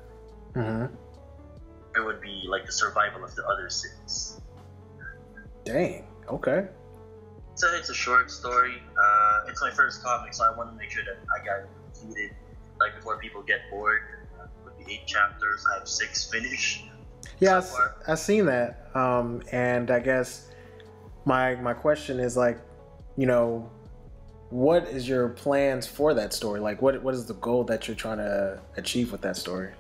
Mm-hmm. 0.56 0.96
It 1.96 2.04
would 2.04 2.22
be 2.22 2.44
like 2.48 2.66
the 2.66 2.72
survival 2.72 3.24
of 3.24 3.36
the 3.36 3.46
other 3.48 3.70
six. 3.70 4.42
Dang. 5.64 6.06
Okay. 6.30 6.68
So 7.56 7.74
it's 7.74 7.90
a 7.90 7.94
short 7.94 8.30
story. 8.32 8.82
Uh, 8.98 9.48
it's 9.48 9.62
my 9.62 9.72
first 9.72 10.04
comic, 10.04 10.34
so 10.34 10.44
I 10.44 10.56
want 10.56 10.72
to 10.72 10.78
make 10.78 10.92
sure 10.92 11.04
that 11.04 11.18
I 11.34 11.46
got 11.46 11.60
it 11.60 11.70
completed, 12.00 12.36
like 12.80 12.96
before 12.96 13.18
people 13.18 13.42
get 13.44 13.62
bored. 13.70 14.02
Uh, 14.40 14.48
with 14.64 14.78
the 14.78 14.94
eight 14.94 15.08
chapters, 15.08 15.66
I 15.72 15.80
have 15.80 15.88
six 15.88 16.30
finished. 16.30 16.86
Yeah, 17.40 17.60
So 17.62 17.78
far. 17.78 17.96
I, 18.08 18.12
have 18.12 18.20
seen 18.20 18.46
that. 18.48 18.90
Um, 18.94 19.42
and 19.52 19.90
I 19.90 20.00
guess 20.00 20.50
my 21.26 21.56
my 21.56 21.74
question 21.74 22.20
is 22.20 22.38
like, 22.38 22.60
you 23.18 23.26
know, 23.26 23.70
what 24.50 24.88
is 24.88 25.08
your 25.08 25.30
plans 25.30 25.88
for 25.88 26.14
that 26.14 26.34
story? 26.34 26.60
Like, 26.60 26.82
what 26.82 27.02
what 27.02 27.14
is 27.14 27.26
the 27.26 27.34
goal 27.36 27.64
that 27.66 27.88
you're 27.88 27.96
trying 27.96 28.18
to 28.18 28.62
achieve 28.78 29.12
with 29.12 29.22
that 29.22 29.38
story? 29.38 29.72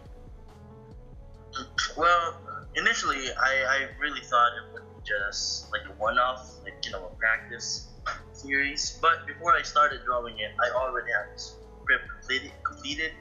Well, 1.95 2.37
initially, 2.75 3.31
I, 3.39 3.63
I 3.69 3.87
really 4.01 4.19
thought 4.19 4.51
it 4.57 4.73
would 4.73 4.81
be 4.81 5.07
just 5.07 5.71
like 5.71 5.83
a 5.87 5.93
one-off, 5.97 6.51
like 6.65 6.73
you 6.83 6.91
know, 6.91 7.05
a 7.05 7.15
practice 7.15 7.87
series. 8.33 8.99
But 9.01 9.25
before 9.25 9.55
I 9.55 9.61
started 9.61 10.01
drawing 10.05 10.37
it, 10.39 10.51
I 10.59 10.75
already 10.75 11.13
had 11.13 11.33
this 11.33 11.55
script 11.81 12.03
completed. 12.09 12.51
Completed, 12.63 13.11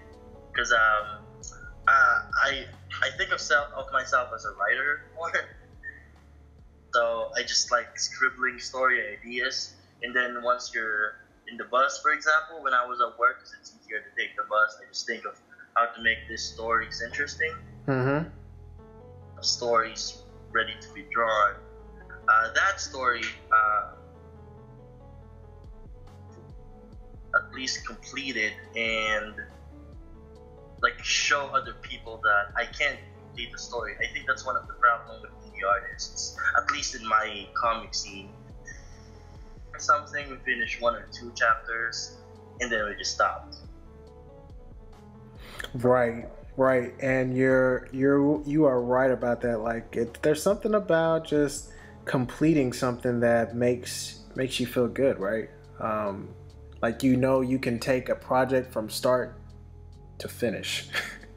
because 0.50 0.72
um, 0.72 1.22
uh, 1.86 2.18
I 2.42 2.66
I 3.00 3.10
think 3.16 3.30
of 3.30 3.40
self 3.40 3.68
of 3.74 3.92
myself 3.92 4.30
as 4.34 4.44
a 4.44 4.50
writer 4.58 5.04
more. 5.14 5.30
So 6.94 7.30
I 7.36 7.42
just 7.42 7.72
like 7.72 7.90
scribbling 7.98 8.60
story 8.60 9.02
ideas, 9.18 9.74
and 10.02 10.14
then 10.14 10.42
once 10.44 10.70
you're 10.72 11.10
in 11.50 11.56
the 11.58 11.64
bus, 11.64 11.98
for 12.00 12.12
example, 12.12 12.62
when 12.62 12.72
I 12.72 12.86
was 12.86 13.00
at 13.00 13.18
work, 13.18 13.40
'cause 13.40 13.52
it's 13.58 13.74
easier 13.74 13.98
to 13.98 14.10
take 14.16 14.36
the 14.36 14.44
bus, 14.44 14.70
I 14.80 14.86
just 14.86 15.04
think 15.04 15.24
of 15.26 15.34
how 15.76 15.86
to 15.86 16.00
make 16.02 16.18
these 16.28 16.52
stories 16.54 17.02
interesting 17.02 17.52
Mm-hmm. 17.88 18.30
stories 19.42 20.22
ready 20.54 20.72
to 20.80 20.88
be 20.94 21.04
drawn. 21.12 21.54
Uh, 22.28 22.52
that 22.54 22.80
story, 22.80 23.24
uh, 23.52 23.96
at 27.36 27.42
least 27.54 27.84
completed 27.86 28.54
and 28.76 29.34
like 30.80 30.98
show 31.02 31.46
other 31.48 31.74
people 31.82 32.20
that 32.22 32.44
I 32.56 32.64
can't 32.66 33.00
complete 33.20 33.50
the 33.52 33.58
story. 33.58 33.92
I 34.00 34.06
think 34.12 34.26
that's 34.26 34.46
one 34.46 34.56
of 34.56 34.66
the 34.68 34.74
problems 34.80 35.22
with 35.22 35.43
artists, 35.64 36.36
at 36.56 36.70
least 36.72 36.94
in 36.94 37.06
my 37.06 37.46
comic 37.54 37.94
scene. 37.94 38.30
Something 39.78 40.30
we 40.30 40.36
finish 40.44 40.80
one 40.80 40.94
or 40.94 41.06
two 41.12 41.32
chapters, 41.34 42.18
and 42.60 42.70
then 42.70 42.84
we 42.88 42.94
just 42.96 43.12
stopped. 43.14 43.56
Right, 45.74 46.28
right, 46.56 46.94
and 47.00 47.36
you're 47.36 47.88
you're 47.90 48.40
you 48.44 48.64
are 48.66 48.80
right 48.80 49.10
about 49.10 49.40
that. 49.40 49.60
Like, 49.60 49.96
it, 49.96 50.22
there's 50.22 50.42
something 50.42 50.74
about 50.74 51.26
just 51.26 51.70
completing 52.04 52.72
something 52.72 53.20
that 53.20 53.56
makes 53.56 54.20
makes 54.36 54.60
you 54.60 54.66
feel 54.66 54.88
good, 54.88 55.18
right? 55.18 55.50
Um, 55.80 56.28
like 56.82 57.02
you 57.02 57.16
know 57.16 57.40
you 57.40 57.58
can 57.58 57.78
take 57.78 58.08
a 58.08 58.14
project 58.14 58.72
from 58.72 58.88
start 58.88 59.40
to 60.18 60.28
finish, 60.28 60.88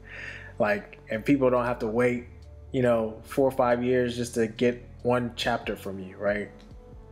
like, 0.58 0.98
and 1.10 1.24
people 1.24 1.50
don't 1.50 1.64
have 1.64 1.78
to 1.80 1.86
wait, 1.86 2.26
you 2.72 2.82
know, 2.82 3.20
four 3.24 3.48
or 3.48 3.50
five 3.50 3.82
years 3.82 4.16
just 4.16 4.34
to 4.34 4.46
get 4.46 4.84
one 5.02 5.32
chapter 5.36 5.76
from 5.76 5.98
you, 5.98 6.16
right? 6.16 6.50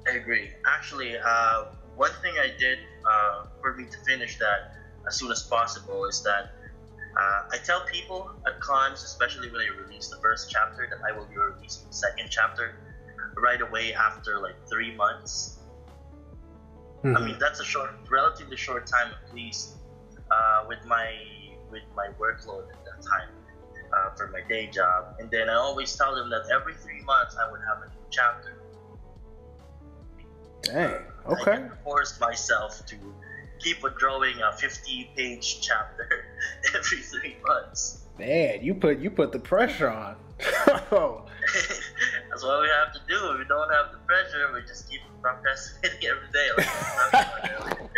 I 0.07 0.17
agree. 0.17 0.51
Actually, 0.67 1.17
uh, 1.19 1.65
one 1.97 2.11
thing 2.23 2.35
I 2.39 2.53
did 2.59 2.79
uh, 3.05 3.47
for 3.61 3.75
me 3.75 3.87
to 3.87 3.99
finish 4.07 4.39
that 4.39 4.77
as 5.07 5.17
soon 5.17 5.31
as 5.31 5.43
possible 5.43 6.05
is 6.07 6.23
that 6.23 6.53
uh, 7.19 7.43
I 7.51 7.59
tell 7.65 7.81
people 7.87 8.31
at 8.47 8.61
cons, 8.61 9.03
especially 9.03 9.51
when 9.51 9.63
I 9.63 9.69
release 9.83 10.09
the 10.09 10.19
first 10.19 10.51
chapter, 10.51 10.87
that 10.91 10.99
I 11.09 11.17
will 11.17 11.27
be 11.27 11.39
releasing 11.39 11.89
the 11.89 11.95
second 11.95 12.29
chapter 12.31 12.77
right 13.39 13.61
away 13.61 13.95
after 13.95 14.41
like 14.41 14.57
three 14.69 14.95
months. 14.95 15.59
I 17.05 17.25
mean, 17.25 17.37
that's 17.39 17.61
a 17.61 17.65
short, 17.65 17.91
relatively 18.11 18.57
short 18.57 18.85
time 18.89 19.13
at 19.13 19.33
least 19.33 19.77
uh, 20.31 20.65
with 20.69 20.85
my 20.87 21.15
with 21.71 21.83
my 21.95 22.09
workload 22.19 22.69
at 22.69 22.85
that 22.85 23.03
time 23.09 23.29
day 24.49 24.69
job. 24.69 25.17
And 25.19 25.31
then 25.31 25.49
I 25.49 25.55
always 25.55 25.95
tell 25.95 26.15
them 26.15 26.31
that 26.31 26.49
every 26.53 26.75
three 26.75 27.03
months 27.03 27.37
I 27.37 27.51
would 27.51 27.61
have 27.67 27.79
a 27.79 27.87
new 27.87 28.07
chapter. 28.11 28.53
Dang. 30.63 31.03
Okay. 31.29 31.57
can 31.57 31.73
force 31.85 32.19
myself 32.21 32.85
to 32.87 32.97
keep 33.59 33.83
a 33.85 33.91
drawing 33.91 34.41
a 34.43 34.53
50 34.53 35.11
page 35.17 35.61
chapter 35.61 36.27
every 36.75 36.99
three 36.99 37.37
months. 37.47 38.05
Man, 38.19 38.63
you 38.63 38.75
put 38.75 38.99
you 38.99 39.11
put 39.11 39.33
the 39.33 39.39
pressure 39.39 39.91
on. 39.91 40.17
Oh. 40.93 41.25
That's 42.31 42.45
what 42.45 42.61
we 42.63 42.69
have 42.69 42.93
to 42.93 43.01
do. 43.09 43.33
If 43.33 43.39
we 43.39 43.45
don't 43.45 43.71
have 43.73 43.93
the 43.93 43.99
pressure, 44.07 44.53
we 44.53 44.61
just 44.63 44.89
keep 44.89 45.01
procrastinating 45.21 46.09
every 46.09 46.29
day. 46.33 46.49
Like 46.57 46.69
I 46.69 46.79
was 46.79 47.11
talking 47.11 47.51
about 47.57 47.91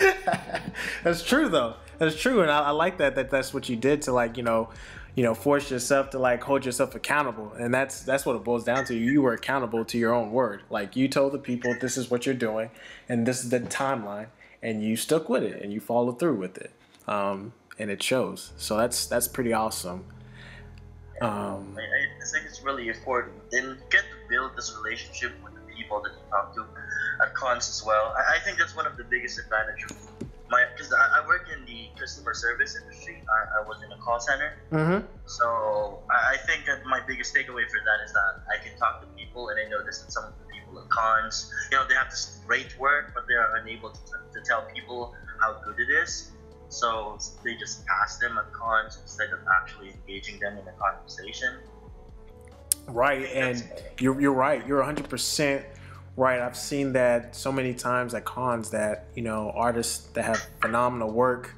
earlier. 0.00 0.72
That's 1.04 1.22
true 1.22 1.48
though. 1.48 1.76
That's 1.98 2.20
true, 2.20 2.42
and 2.42 2.50
I, 2.50 2.60
I 2.60 2.70
like 2.70 2.98
that. 2.98 3.14
That 3.14 3.30
that's 3.30 3.54
what 3.54 3.68
you 3.68 3.76
did 3.76 4.02
to 4.02 4.12
like 4.12 4.36
you 4.36 4.42
know, 4.42 4.70
you 5.14 5.22
know, 5.22 5.34
force 5.34 5.70
yourself 5.70 6.10
to 6.10 6.18
like 6.18 6.42
hold 6.42 6.64
yourself 6.64 6.94
accountable, 6.94 7.52
and 7.58 7.72
that's 7.72 8.02
that's 8.02 8.24
what 8.24 8.36
it 8.36 8.44
boils 8.44 8.64
down 8.64 8.84
to. 8.86 8.94
You 8.94 9.22
were 9.22 9.34
accountable 9.34 9.84
to 9.84 9.98
your 9.98 10.14
own 10.14 10.30
word. 10.32 10.62
Like 10.70 10.96
you 10.96 11.08
told 11.08 11.32
the 11.32 11.38
people 11.38 11.74
this 11.80 11.96
is 11.96 12.10
what 12.10 12.24
you're 12.24 12.34
doing, 12.34 12.70
and 13.08 13.26
this 13.26 13.44
is 13.44 13.50
the 13.50 13.60
timeline, 13.60 14.28
and 14.62 14.82
you 14.82 14.96
stuck 14.96 15.28
with 15.28 15.42
it, 15.42 15.62
and 15.62 15.72
you 15.72 15.80
followed 15.80 16.18
through 16.18 16.36
with 16.36 16.56
it, 16.56 16.72
um, 17.06 17.52
and 17.78 17.90
it 17.90 18.02
shows. 18.02 18.52
So 18.56 18.76
that's 18.78 19.06
that's 19.06 19.28
pretty 19.28 19.52
awesome. 19.52 20.04
Um, 21.20 21.76
I, 21.78 21.82
I, 21.82 22.26
think 22.32 22.46
it's 22.46 22.64
really 22.64 22.88
important. 22.88 23.34
Then 23.52 23.78
get 23.90 24.00
to 24.00 24.28
build 24.28 24.56
this 24.56 24.74
relationship 24.82 25.32
with 25.44 25.54
the 25.54 25.60
people 25.72 26.02
that 26.02 26.10
you 26.10 26.30
talk 26.30 26.52
to 26.54 26.64
at 27.22 27.32
cons 27.34 27.68
as 27.68 27.84
well. 27.86 28.12
I, 28.16 28.36
I 28.36 28.38
think 28.40 28.58
that's 28.58 28.74
one 28.74 28.86
of 28.86 28.96
the 28.96 29.04
biggest 29.04 29.38
advantages. 29.38 29.92
My, 30.52 30.66
because 30.76 30.92
I, 30.92 31.20
I 31.22 31.26
work 31.26 31.48
in 31.48 31.64
the 31.64 31.88
customer 31.98 32.34
service 32.34 32.76
industry. 32.76 33.24
I, 33.24 33.64
I 33.64 33.66
was 33.66 33.82
in 33.82 33.90
a 33.90 33.96
call 33.96 34.20
center. 34.20 34.52
Mm-hmm. 34.70 35.06
So 35.24 36.02
I, 36.10 36.34
I 36.34 36.36
think 36.46 36.66
that 36.66 36.84
my 36.84 37.00
biggest 37.08 37.34
takeaway 37.34 37.64
for 37.72 37.80
that 37.80 38.04
is 38.04 38.12
that 38.12 38.44
I 38.52 38.62
can 38.62 38.76
talk 38.78 39.00
to 39.00 39.06
people, 39.16 39.48
and 39.48 39.58
I 39.58 39.70
notice 39.70 40.00
that 40.02 40.12
some 40.12 40.24
of 40.24 40.34
the 40.38 40.52
people 40.52 40.78
at 40.78 40.90
cons, 40.90 41.50
you 41.70 41.78
know, 41.78 41.88
they 41.88 41.94
have 41.94 42.10
this 42.10 42.40
great 42.46 42.78
work, 42.78 43.12
but 43.14 43.24
they 43.26 43.34
are 43.34 43.56
unable 43.56 43.90
to, 43.92 44.00
to 44.34 44.40
tell 44.44 44.68
people 44.74 45.14
how 45.40 45.58
good 45.64 45.80
it 45.80 45.90
is. 45.90 46.32
So 46.68 47.16
they 47.42 47.54
just 47.54 47.86
pass 47.86 48.18
them 48.18 48.36
at 48.36 48.52
cons 48.52 48.98
instead 49.00 49.30
of 49.32 49.38
actually 49.58 49.90
engaging 49.90 50.38
them 50.38 50.58
in 50.58 50.68
a 50.68 50.72
conversation. 50.72 51.54
Right, 52.88 53.24
and 53.32 53.64
you're 54.00 54.20
you're 54.20 54.32
right. 54.34 54.66
You're 54.66 54.78
100 54.78 55.08
percent 55.08 55.64
right. 56.16 56.40
I've 56.40 56.56
seen 56.56 56.92
that 56.94 57.34
so 57.34 57.52
many 57.52 57.74
times 57.74 58.14
at 58.14 58.24
cons 58.24 58.70
that 58.70 59.06
you 59.14 59.22
know 59.22 59.52
artists 59.54 60.08
that 60.14 60.24
have 60.24 60.38
phenomenal 60.60 61.10
work 61.10 61.54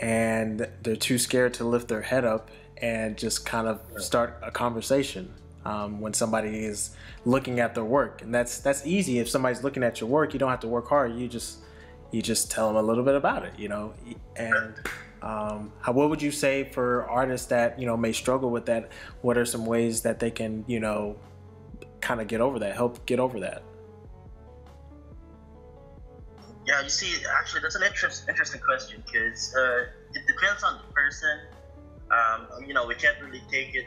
and 0.00 0.68
they're 0.82 0.96
too 0.96 1.18
scared 1.18 1.54
to 1.54 1.64
lift 1.64 1.88
their 1.88 2.02
head 2.02 2.24
up 2.24 2.50
and 2.80 3.16
just 3.18 3.44
kind 3.44 3.66
of 3.66 3.80
start 4.00 4.38
a 4.42 4.50
conversation 4.50 5.34
um, 5.64 6.00
when 6.00 6.14
somebody 6.14 6.64
is 6.64 6.90
looking 7.24 7.60
at 7.60 7.74
their 7.74 7.84
work, 7.84 8.22
and 8.22 8.34
that's 8.34 8.58
that's 8.60 8.86
easy. 8.86 9.18
If 9.18 9.28
somebody's 9.28 9.62
looking 9.62 9.82
at 9.82 10.00
your 10.00 10.08
work, 10.08 10.32
you 10.32 10.38
don't 10.38 10.50
have 10.50 10.60
to 10.60 10.68
work 10.68 10.88
hard. 10.88 11.14
You 11.16 11.28
just 11.28 11.58
you 12.10 12.22
just 12.22 12.50
tell 12.50 12.68
them 12.68 12.76
a 12.76 12.82
little 12.82 13.04
bit 13.04 13.14
about 13.14 13.44
it, 13.44 13.52
you 13.58 13.68
know. 13.68 13.92
And 14.36 14.74
um, 15.20 15.72
how, 15.80 15.92
what 15.92 16.08
would 16.08 16.22
you 16.22 16.30
say 16.30 16.64
for 16.64 17.08
artists 17.08 17.48
that 17.48 17.78
you 17.78 17.86
know 17.86 17.96
may 17.96 18.12
struggle 18.12 18.50
with 18.50 18.66
that? 18.66 18.90
What 19.22 19.36
are 19.36 19.44
some 19.44 19.66
ways 19.66 20.02
that 20.02 20.20
they 20.20 20.30
can 20.30 20.64
you 20.66 20.80
know 20.80 21.16
kind 22.00 22.20
of 22.20 22.28
get 22.28 22.40
over 22.40 22.58
that, 22.60 22.74
help 22.74 23.04
get 23.04 23.18
over 23.18 23.40
that? 23.40 23.62
Yeah, 26.68 26.82
you 26.82 26.90
see, 26.90 27.14
actually, 27.40 27.62
that's 27.62 27.76
an 27.76 27.82
interest, 27.82 28.28
interesting 28.28 28.60
question 28.60 29.02
because 29.06 29.54
uh, 29.56 29.86
it 30.12 30.26
depends 30.26 30.62
on 30.62 30.76
the 30.76 30.92
person. 30.92 31.40
Um, 32.12 32.46
you 32.66 32.74
know, 32.74 32.86
we 32.86 32.94
can't 32.94 33.18
really 33.22 33.42
take 33.50 33.74
it, 33.74 33.86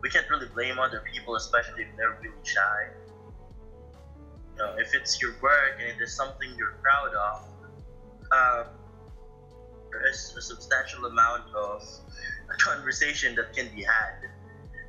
we 0.00 0.08
can't 0.08 0.28
really 0.30 0.46
blame 0.46 0.78
other 0.78 1.02
people, 1.12 1.36
especially 1.36 1.82
if 1.82 1.88
they're 1.98 2.16
really 2.22 2.42
shy. 2.42 2.88
You 4.56 4.56
know, 4.56 4.74
if 4.78 4.94
it's 4.94 5.20
your 5.20 5.32
work 5.42 5.76
and 5.78 5.86
it 5.90 6.02
is 6.02 6.16
something 6.16 6.48
you're 6.56 6.78
proud 6.80 7.12
of, 7.12 7.42
um, 8.32 8.72
there 9.92 10.08
is 10.08 10.34
a 10.38 10.40
substantial 10.40 11.04
amount 11.04 11.44
of 11.54 11.82
conversation 12.58 13.34
that 13.34 13.52
can 13.52 13.68
be 13.68 13.82
had 13.82 14.30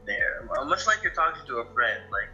there. 0.05 0.47
Much 0.67 0.87
like 0.87 1.03
you're 1.03 1.11
talking 1.11 1.43
to 1.47 1.57
a 1.57 1.65
friend, 1.73 1.99
like 2.13 2.29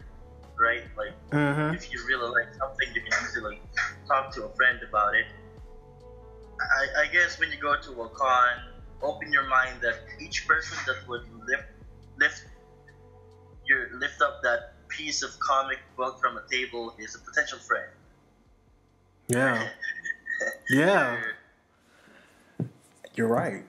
right? 0.62 0.82
Like 0.96 1.12
Mm-hmm. 1.32 1.74
if 1.74 1.92
you 1.92 1.98
really 2.06 2.30
like 2.30 2.54
something, 2.54 2.88
you 2.94 3.02
can 3.02 3.12
easily 3.24 3.60
talk 4.06 4.32
to 4.34 4.44
a 4.44 4.54
friend 4.54 4.78
about 4.88 5.14
it. 5.14 5.26
I, 6.60 7.02
I 7.02 7.06
guess 7.08 7.40
when 7.40 7.50
you 7.50 7.58
go 7.58 7.74
to 7.76 8.02
a 8.02 8.08
con, 8.08 8.54
open 9.02 9.32
your 9.32 9.48
mind 9.48 9.80
that 9.82 9.96
each 10.20 10.46
person 10.46 10.78
that 10.86 11.08
would 11.08 11.22
lift 11.48 11.64
lift 12.18 12.44
your 13.66 13.88
lift 13.98 14.20
up 14.22 14.40
that 14.42 14.74
piece 14.88 15.22
of 15.22 15.30
comic 15.40 15.78
book 15.96 16.20
from 16.20 16.36
a 16.36 16.42
table 16.50 16.94
is 16.98 17.14
a 17.14 17.18
potential 17.18 17.58
friend. 17.58 17.90
Yeah, 19.28 19.68
yeah, 20.70 21.20
you're 23.14 23.28
right. 23.28 23.64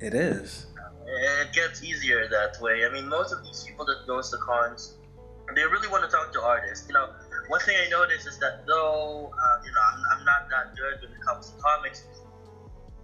It 0.00 0.14
is. 0.14 0.66
It 1.06 1.52
gets 1.52 1.82
easier 1.82 2.28
that 2.28 2.60
way. 2.60 2.84
I 2.84 2.88
mean, 2.88 3.08
most 3.08 3.32
of 3.32 3.44
these 3.44 3.64
people 3.68 3.84
that 3.86 4.06
goes 4.06 4.30
to 4.30 4.38
cons, 4.38 4.94
they 5.56 5.64
really 5.64 5.88
want 5.88 6.04
to 6.04 6.10
talk 6.10 6.32
to 6.32 6.42
artists. 6.42 6.86
You 6.88 6.94
know, 6.94 7.08
one 7.48 7.60
thing 7.60 7.76
I 7.76 7.88
noticed 7.88 8.26
is 8.26 8.38
that 8.38 8.66
though, 8.66 9.30
uh, 9.32 9.62
you 9.64 9.70
know, 9.70 9.80
I'm, 9.92 10.18
I'm 10.18 10.24
not 10.24 10.48
that 10.50 10.74
good 10.76 11.00
when 11.02 11.10
it 11.10 11.20
comes 11.24 11.50
to 11.50 11.60
comics, 11.60 12.04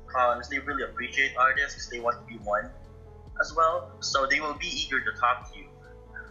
cons, 0.07 0.49
they 0.49 0.59
really 0.59 0.85
appreciate 0.85 1.37
artists 1.37 1.75
because 1.75 1.91
they 1.91 2.01
want 2.01 2.17
to 2.21 2.27
be 2.33 2.39
one 2.45 2.71
as 3.41 3.55
well. 3.55 3.91
So 4.01 4.27
they 4.27 4.41
will 4.41 4.55
be 4.55 4.67
eager 4.67 5.01
to 5.01 5.13
talk 5.19 5.53
to 5.53 5.59
you. 5.59 5.67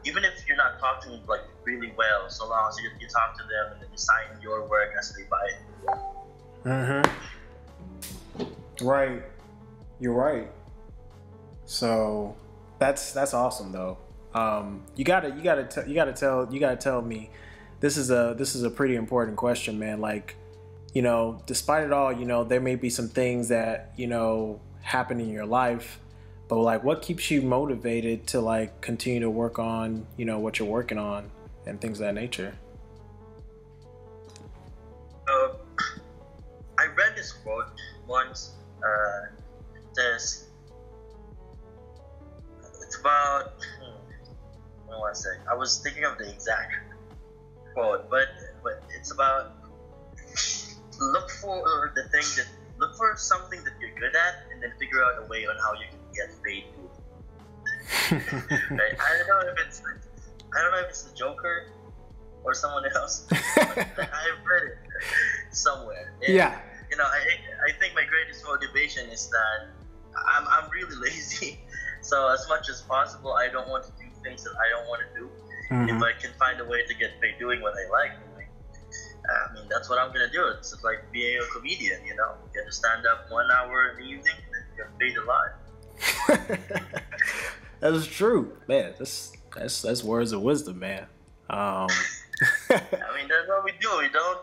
Even 0.05 0.23
if 0.23 0.47
you're 0.47 0.57
not 0.57 0.79
talking 0.79 1.21
like 1.27 1.41
really 1.63 1.91
well, 1.97 2.29
so 2.29 2.47
long 2.47 2.69
as 2.69 2.77
you, 2.81 2.89
you 2.99 3.07
talk 3.07 3.35
to 3.37 3.43
them 3.43 3.73
and 3.73 3.81
then 3.81 3.89
you 3.91 3.97
sign 3.97 4.39
your 4.41 4.67
work 4.67 4.93
as 4.97 5.13
they 5.15 5.23
buy 5.23 5.47
it. 5.47 5.59
Mm-hmm. 6.65 8.87
Right. 8.87 9.23
You're 9.99 10.13
right. 10.13 10.49
So 11.65 12.35
that's 12.79 13.11
that's 13.11 13.33
awesome 13.33 13.71
though. 13.71 13.97
Um, 14.33 14.83
you 14.95 15.03
gotta 15.03 15.29
you 15.29 15.41
gotta 15.41 15.63
t- 15.63 15.89
you 15.89 15.95
gotta 15.95 16.13
tell 16.13 16.51
you 16.51 16.59
gotta 16.59 16.75
tell 16.75 17.01
me 17.01 17.29
this 17.79 17.97
is 17.97 18.11
a 18.11 18.35
this 18.37 18.55
is 18.55 18.63
a 18.63 18.69
pretty 18.69 18.95
important 18.95 19.37
question, 19.37 19.79
man. 19.79 20.01
Like, 20.01 20.35
you 20.93 21.01
know, 21.01 21.41
despite 21.45 21.83
it 21.83 21.93
all, 21.93 22.11
you 22.11 22.25
know, 22.25 22.43
there 22.43 22.59
may 22.61 22.75
be 22.75 22.89
some 22.89 23.07
things 23.07 23.47
that 23.49 23.93
you 23.97 24.07
know 24.07 24.59
happen 24.81 25.19
in 25.19 25.29
your 25.29 25.45
life, 25.45 25.99
but 26.47 26.57
like, 26.57 26.83
what 26.83 27.01
keeps 27.01 27.31
you 27.31 27.41
motivated 27.41 28.27
to 28.27 28.41
like 28.41 28.81
continue 28.81 29.19
to 29.21 29.29
work 29.29 29.59
on 29.59 30.05
you 30.17 30.25
know 30.25 30.39
what 30.39 30.59
you're 30.59 30.67
working 30.67 30.97
on 30.97 31.29
and 31.65 31.79
things 31.81 31.99
of 31.99 32.05
that 32.07 32.15
nature? 32.15 32.53
Uh, 35.27 35.53
I 36.77 36.87
read 36.95 37.15
this 37.15 37.31
quote 37.31 37.67
once. 38.07 38.53
Uh, 38.83 39.37
says 39.97 40.45
it's 42.81 42.99
about. 42.99 43.53
What 44.87 45.13
to 45.13 45.19
say? 45.19 45.29
I 45.49 45.55
was 45.55 45.79
thinking 45.79 46.03
of 46.05 46.17
the 46.17 46.29
exact 46.29 46.73
quote, 47.73 48.09
but 48.09 48.27
but 48.63 48.83
it's 48.95 49.11
about 49.11 49.53
look 50.99 51.29
for 51.29 51.59
uh, 51.59 51.93
the 51.93 52.03
thing 52.09 52.25
that 52.37 52.47
look 52.79 52.95
for 52.95 53.15
something 53.17 53.63
that 53.63 53.73
you're 53.79 53.95
good 53.99 54.15
at, 54.15 54.51
and 54.51 54.63
then 54.63 54.71
figure 54.79 55.03
out 55.03 55.23
a 55.23 55.27
way 55.27 55.45
on 55.45 55.55
how 55.57 55.73
you 55.73 55.85
can 55.89 55.99
get 56.13 56.43
paid. 56.43 56.65
Right? 58.71 58.95
I 58.99 59.17
don't 59.17 59.27
know 59.27 59.51
if 59.51 59.65
it's 59.65 59.81
I 60.55 60.61
don't 60.61 60.71
know 60.71 60.79
if 60.79 60.89
it's 60.89 61.03
the 61.03 61.15
Joker 61.15 61.67
or 62.43 62.53
someone 62.53 62.85
else. 62.95 63.27
I've 63.31 64.43
read 64.45 64.63
it 64.63 64.77
somewhere. 65.51 66.13
And, 66.25 66.33
yeah. 66.33 66.59
You 66.89 66.97
know, 66.97 67.03
I, 67.03 67.19
I 67.67 67.77
think 67.79 67.93
my 67.93 68.05
greatest 68.05 68.45
motivation 68.45 69.09
is 69.09 69.29
that 69.29 69.67
I'm, 70.15 70.47
I'm 70.47 70.69
really 70.69 70.95
lazy. 71.01 71.59
So 72.01 72.27
as 72.29 72.47
much 72.47 72.69
as 72.69 72.81
possible, 72.81 73.33
I 73.33 73.49
don't 73.49 73.67
want 73.67 73.83
to 73.85 73.91
do 73.99 74.06
things 74.27 74.43
that 74.43 74.53
I 74.59 74.69
don't 74.69 74.87
want 74.87 75.01
to 75.07 75.19
do. 75.19 75.29
Mhm. 75.71 75.95
If 75.95 76.03
I 76.03 76.13
can 76.19 76.31
find 76.39 76.59
a 76.59 76.65
way 76.65 76.85
to 76.85 76.93
get 76.93 77.19
paid 77.21 77.39
doing 77.39 77.61
what 77.61 77.73
I 77.73 77.89
like 77.89 78.11
doing, 78.19 78.47
I 79.27 79.53
mean, 79.53 79.67
that's 79.69 79.89
what 79.89 79.99
I'm 79.99 80.11
gonna 80.13 80.31
do. 80.31 80.47
It's 80.57 80.71
like 80.83 81.11
being 81.11 81.39
a 81.39 81.45
comedian, 81.53 82.05
you 82.05 82.15
know. 82.15 82.35
Get 82.53 82.65
to 82.65 82.71
stand 82.71 83.05
up 83.05 83.29
one 83.29 83.49
hour 83.51 83.89
in 83.89 83.97
the 83.97 84.03
evening, 84.03 84.35
and 84.53 84.77
get 84.77 84.99
paid 84.99 85.17
a 85.17 85.25
lot. 85.25 85.49
that 87.79 87.93
is 87.93 88.07
true, 88.07 88.57
man. 88.67 88.93
That's 88.97 89.33
that's 89.55 89.81
that's 89.81 90.03
words 90.03 90.31
of 90.31 90.41
wisdom, 90.41 90.79
man. 90.79 91.07
Um, 91.49 91.89
I 92.69 93.09
mean, 93.15 93.27
that's 93.27 93.47
what 93.47 93.63
we 93.65 93.71
do. 93.81 93.89
We 93.99 94.09
don't 94.09 94.39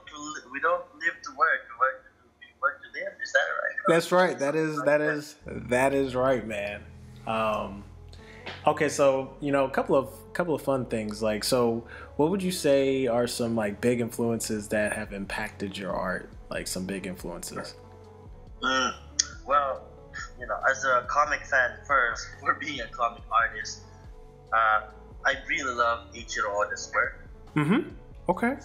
we 0.52 0.60
don't 0.60 0.84
live 1.00 1.16
to 1.22 1.30
work. 1.36 1.60
We 1.70 1.78
work 1.80 2.04
to, 2.04 2.10
we 2.40 2.46
work 2.60 2.82
to 2.82 2.88
live. 3.00 3.12
Is 3.22 3.32
that 3.32 3.38
right? 3.62 3.76
that's 3.88 4.12
right. 4.12 4.38
That 4.38 4.54
is 4.54 4.82
that 4.82 5.00
is 5.00 5.36
that 5.46 5.94
is 5.94 6.14
right, 6.14 6.46
man. 6.46 6.82
Um, 7.26 7.84
okay, 8.66 8.88
so 8.88 9.34
you 9.40 9.52
know, 9.52 9.64
a 9.64 9.70
couple 9.70 9.96
of 9.96 10.08
couple 10.32 10.54
of 10.54 10.62
fun 10.62 10.86
things. 10.86 11.22
Like, 11.22 11.44
so 11.44 11.86
what 12.16 12.30
would 12.30 12.42
you 12.42 12.50
say 12.50 13.06
are 13.06 13.26
some 13.26 13.56
like 13.56 13.80
big 13.80 14.00
influences 14.00 14.68
that 14.68 14.92
have 14.92 15.12
impacted 15.12 15.76
your 15.78 15.92
art? 15.92 16.30
Like 16.50 16.66
some 16.66 16.86
big 16.86 17.06
influences. 17.06 17.74
Mm, 18.62 18.94
well, 19.46 19.86
you 20.38 20.46
know, 20.46 20.56
as 20.70 20.84
a 20.84 21.06
comic 21.08 21.44
fan 21.46 21.70
first, 21.86 22.26
for 22.40 22.54
being 22.54 22.80
a 22.80 22.88
comic 22.88 23.22
artist, 23.30 23.82
uh, 24.52 24.82
I 25.24 25.34
really 25.48 25.74
love 25.74 26.12
Eiichiro 26.12 26.54
Oda's 26.54 26.90
work. 26.94 27.28
Mm-hmm. 27.56 27.90
Okay. 28.28 28.56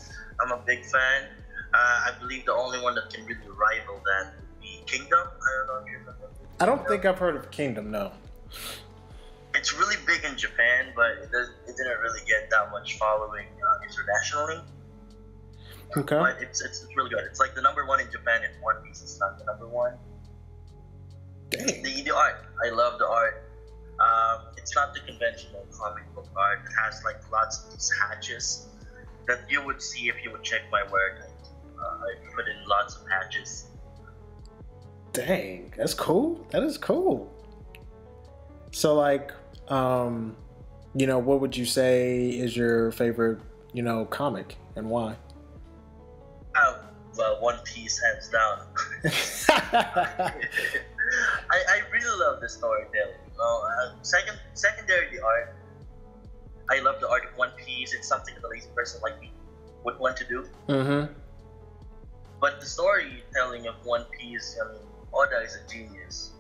I'm 0.42 0.52
a 0.52 0.62
big 0.66 0.86
fan. 0.86 1.30
Uh, 1.74 1.78
I 1.78 2.12
believe 2.20 2.46
the 2.46 2.54
only 2.54 2.82
one 2.82 2.96
that 2.96 3.14
can 3.14 3.26
really 3.26 3.42
rival 3.48 4.02
that 4.06 4.34
would 4.36 4.62
be 4.62 4.82
Kingdom. 4.86 5.20
I 5.20 5.58
don't 5.58 5.68
know 5.68 5.86
if 5.86 5.92
you 5.92 5.98
remember. 6.00 6.30
I 6.60 6.66
don't 6.66 6.88
think 6.88 7.06
I've 7.06 7.20
heard 7.20 7.36
of 7.36 7.52
Kingdom. 7.52 7.92
No. 7.92 8.12
It's 9.56 9.74
really 9.74 9.96
big 10.06 10.24
in 10.24 10.38
Japan, 10.38 10.94
but 10.96 11.12
it, 11.24 11.32
does, 11.32 11.50
it 11.68 11.76
didn't 11.76 12.00
really 12.00 12.22
get 12.28 12.50
that 12.52 12.72
much 12.72 12.98
following 12.98 13.48
uh, 13.48 13.88
internationally. 13.88 14.62
Okay. 15.98 16.18
But 16.18 16.42
it's, 16.42 16.62
it's 16.62 16.84
it's 16.84 16.96
really 16.96 17.10
good. 17.10 17.24
It's 17.26 17.40
like 17.40 17.56
the 17.56 17.62
number 17.62 17.86
one 17.86 18.00
in 18.00 18.12
Japan 18.12 18.44
in 18.44 18.52
One 18.62 18.76
Piece. 18.84 19.02
It's 19.02 19.20
not 19.20 19.40
the 19.40 19.46
number 19.46 19.68
one. 19.68 19.98
Dang. 21.50 21.82
The, 21.82 22.04
the 22.04 22.16
art. 22.16 22.46
I 22.64 22.70
love 22.70 23.00
the 23.00 23.08
art. 23.08 23.50
Um, 24.00 24.54
it's 24.56 24.76
not 24.76 24.94
the 24.94 25.00
conventional 25.02 25.66
comic 25.78 26.04
book 26.14 26.28
art. 26.38 26.60
It 26.66 26.72
has 26.84 27.02
like 27.04 27.18
lots 27.32 27.66
of 27.66 27.72
these 27.72 27.92
hatches 28.00 28.68
that 29.28 29.40
you 29.50 29.66
would 29.66 29.82
see 29.82 30.10
if 30.10 30.24
you 30.24 30.32
would 30.32 30.44
check 30.44 30.62
my 30.72 30.84
work. 30.92 31.28
Uh, 31.78 31.82
I 31.84 32.34
put 32.36 32.48
in 32.48 32.68
lots 32.68 32.96
of 32.96 33.10
hatches. 33.10 33.66
Dang, 35.12 35.74
that's 35.76 35.96
cool. 35.96 36.46
That 36.52 36.64
is 36.64 36.78
cool. 36.78 37.34
So 38.72 38.94
like, 38.94 39.34
um, 39.70 40.36
you 40.96 41.08
know, 41.08 41.20
what 41.20 41.40
would 41.42 41.56
you 41.56 41.66
say 41.66 42.30
is 42.30 42.56
your 42.56 42.92
favorite, 42.92 43.40
you 43.74 43.84
know, 43.84 44.06
comic 44.06 44.58
and 44.76 44.90
why? 44.90 45.16
Oh, 46.56 46.80
well, 47.18 47.42
One 47.42 47.60
Piece 47.64 48.02
hands 48.02 48.30
down. 48.30 48.66
I, 51.52 51.58
I 51.70 51.82
really 51.92 52.20
love 52.20 52.42
the 52.42 52.50
storytelling. 52.50 53.16
Well, 53.38 53.68
uh, 53.68 53.96
second, 54.02 54.38
secondary 54.54 55.16
the 55.16 55.24
art. 55.24 55.56
I 56.70 56.80
love 56.82 57.00
the 57.00 57.10
art 57.10 57.26
of 57.26 57.38
One 57.38 57.52
Piece. 57.58 57.94
It's 57.94 58.08
something 58.08 58.36
that 58.36 58.44
a 58.44 58.50
lazy 58.50 58.70
person 58.76 59.02
like 59.02 59.20
me 59.20 59.32
would 59.84 59.98
want 60.00 60.18
to 60.18 60.26
do. 60.26 60.48
Mm-hmm. 60.68 61.14
But 62.40 62.60
the 62.60 62.66
storytelling 62.66 63.68
of 63.68 63.76
One 63.84 64.06
Piece, 64.18 64.58
I 64.64 64.72
mean, 64.72 64.82
Oda 65.14 65.42
is 65.44 65.56
a 65.56 65.72
genius. 65.72 66.34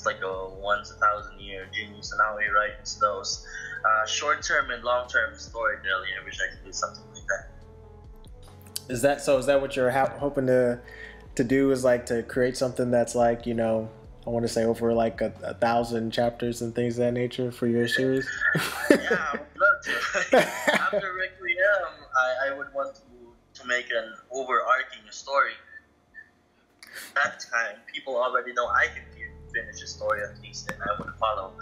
It's 0.00 0.06
like 0.06 0.22
a 0.22 0.48
once 0.48 0.90
a 0.90 0.94
thousand 0.94 1.38
year 1.40 1.68
genius, 1.74 2.10
and 2.12 2.22
how 2.22 2.38
he 2.38 2.48
writes 2.48 2.94
those 2.94 3.46
uh, 3.84 4.06
short 4.06 4.42
term 4.42 4.70
and 4.70 4.82
long 4.82 5.06
term 5.06 5.34
storytelling. 5.36 6.08
I 6.18 6.24
wish 6.24 6.38
I 6.40 6.54
could 6.54 6.64
do 6.64 6.72
something 6.72 7.04
like 7.12 7.26
that. 7.26 8.90
Is 8.90 9.02
that 9.02 9.20
so? 9.20 9.36
Is 9.36 9.44
that 9.44 9.60
what 9.60 9.76
you're 9.76 9.90
ha- 9.90 10.14
hoping 10.18 10.46
to 10.46 10.80
to 11.34 11.44
do? 11.44 11.70
Is 11.70 11.84
like 11.84 12.06
to 12.06 12.22
create 12.22 12.56
something 12.56 12.90
that's 12.90 13.14
like 13.14 13.44
you 13.44 13.52
know, 13.52 13.90
I 14.26 14.30
want 14.30 14.46
to 14.46 14.48
say 14.48 14.64
over 14.64 14.94
like 14.94 15.20
a, 15.20 15.34
a 15.42 15.52
thousand 15.52 16.12
chapters 16.12 16.62
and 16.62 16.74
things 16.74 16.94
of 16.94 17.04
that 17.04 17.12
nature 17.12 17.52
for 17.52 17.66
your 17.66 17.86
series. 17.86 18.26
yeah, 18.90 18.96
I 19.10 19.32
would 19.32 19.60
love 19.60 20.30
to. 20.30 20.38
After 20.82 21.12
Requiem, 21.12 21.92
I, 22.16 22.48
I 22.48 22.56
would 22.56 22.72
want 22.72 22.94
to 22.94 23.02
to 23.60 23.66
make 23.66 23.90
an 23.90 24.14
overarching 24.32 25.02
story. 25.10 25.52
That 27.14 27.44
time, 27.52 27.76
people 27.92 28.16
already 28.16 28.54
know 28.54 28.66
I 28.66 28.86
can 28.86 29.04
finish 29.52 29.82
a 29.82 29.86
story 29.86 30.20
at 30.22 30.40
least, 30.42 30.70
and 30.70 30.80
I 30.82 31.02
would 31.02 31.14
follow 31.14 31.52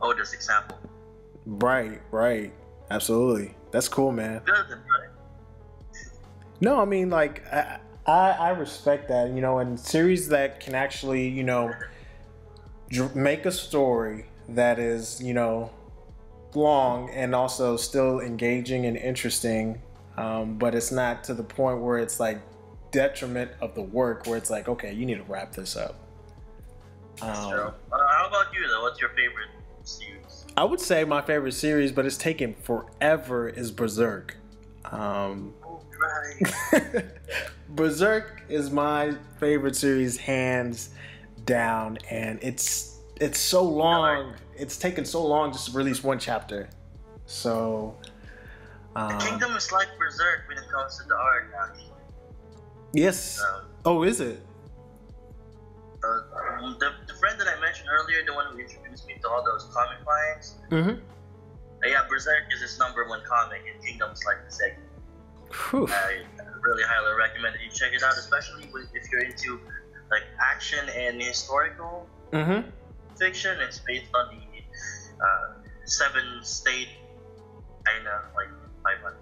Oda's 0.00 0.32
example. 0.32 0.78
Right, 1.46 2.00
right, 2.10 2.52
absolutely. 2.90 3.54
That's 3.70 3.88
cool, 3.88 4.12
man. 4.12 4.42
No, 6.60 6.80
I 6.80 6.84
mean 6.84 7.10
like 7.10 7.44
I, 7.52 7.78
I, 8.06 8.30
I 8.30 8.48
respect 8.50 9.08
that. 9.08 9.30
You 9.30 9.40
know, 9.40 9.58
and 9.58 9.78
series 9.78 10.28
that 10.28 10.60
can 10.60 10.74
actually 10.74 11.28
you 11.28 11.42
know 11.42 11.72
make 13.14 13.46
a 13.46 13.52
story 13.52 14.26
that 14.48 14.78
is 14.78 15.20
you 15.22 15.34
know 15.34 15.70
long 16.54 17.10
and 17.10 17.34
also 17.34 17.76
still 17.76 18.20
engaging 18.20 18.86
and 18.86 18.96
interesting, 18.96 19.82
um, 20.16 20.56
but 20.56 20.74
it's 20.74 20.92
not 20.92 21.24
to 21.24 21.34
the 21.34 21.42
point 21.42 21.80
where 21.80 21.98
it's 21.98 22.20
like 22.20 22.40
detriment 22.92 23.50
of 23.60 23.74
the 23.74 23.82
work 23.82 24.24
where 24.26 24.38
it's 24.38 24.50
like 24.50 24.68
okay 24.68 24.92
you 24.92 25.04
need 25.04 25.16
to 25.16 25.24
wrap 25.24 25.52
this 25.52 25.76
up 25.76 26.03
um, 27.24 27.74
uh, 27.92 27.98
how 28.10 28.26
about 28.28 28.52
you 28.54 28.66
though? 28.68 28.82
What's 28.82 29.00
your 29.00 29.10
favorite 29.10 29.48
series? 29.82 30.46
I 30.56 30.64
would 30.64 30.80
say 30.80 31.04
my 31.04 31.20
favorite 31.20 31.52
series, 31.52 31.92
but 31.92 32.06
it's 32.06 32.16
taken 32.16 32.54
forever, 32.54 33.48
is 33.48 33.70
Berserk. 33.70 34.36
Um, 34.84 35.54
right. 36.72 37.04
Berserk 37.70 38.42
is 38.48 38.70
my 38.70 39.14
favorite 39.40 39.76
series, 39.76 40.16
hands 40.16 40.90
down, 41.44 41.98
and 42.10 42.38
it's 42.42 43.00
it's 43.20 43.38
so 43.38 43.62
long. 43.62 44.34
It's 44.56 44.76
taken 44.76 45.04
so 45.04 45.24
long 45.26 45.52
just 45.52 45.70
to 45.70 45.76
release 45.76 46.02
one 46.02 46.18
chapter. 46.18 46.68
So. 47.26 47.96
Um, 48.96 49.18
the 49.18 49.24
Kingdom 49.24 49.56
is 49.56 49.72
like 49.72 49.88
Berserk 49.98 50.44
when 50.46 50.56
it 50.56 50.70
comes 50.70 50.98
to 50.98 51.08
the 51.08 51.16
art, 51.16 51.52
actually. 51.60 51.90
Yes. 52.92 53.42
Um, 53.42 53.64
oh, 53.84 54.02
is 54.04 54.20
it? 54.20 54.40
Uh, 56.04 56.74
the, 56.78 56.92
the 57.06 57.14
friend 57.14 57.40
that 57.40 57.48
I 57.48 57.58
mentioned 57.60 57.88
earlier, 57.90 58.24
the 58.26 58.34
one 58.34 58.46
who 58.52 58.58
introduced 58.58 59.06
me 59.06 59.16
to 59.22 59.28
all 59.28 59.44
those 59.44 59.64
comic 59.72 59.98
finds. 60.04 60.54
Mm-hmm. 60.70 60.90
Uh, 60.90 61.88
yeah, 61.88 62.04
Berserk 62.08 62.44
is 62.54 62.60
his 62.60 62.78
number 62.78 63.08
one 63.08 63.22
comic, 63.26 63.62
and 63.72 63.82
Kingdom's 63.84 64.22
like 64.24 64.44
the 64.44 64.52
second. 64.52 64.84
Whew. 65.70 65.86
I 65.88 66.22
really 66.62 66.82
highly 66.82 67.16
recommend 67.16 67.54
that 67.54 67.62
you 67.62 67.70
check 67.70 67.92
it 67.92 68.02
out, 68.02 68.16
especially 68.18 68.64
if 68.94 69.10
you're 69.10 69.22
into 69.22 69.60
like 70.10 70.22
action 70.40 70.88
and 70.96 71.20
historical 71.20 72.08
mm-hmm. 72.32 72.68
fiction. 73.16 73.58
It's 73.60 73.78
based 73.78 74.06
on 74.14 74.34
the 74.34 75.24
uh, 75.24 75.54
seven 75.84 76.42
state 76.42 76.88
of 77.86 78.34
like 78.34 78.48
500 78.82 79.16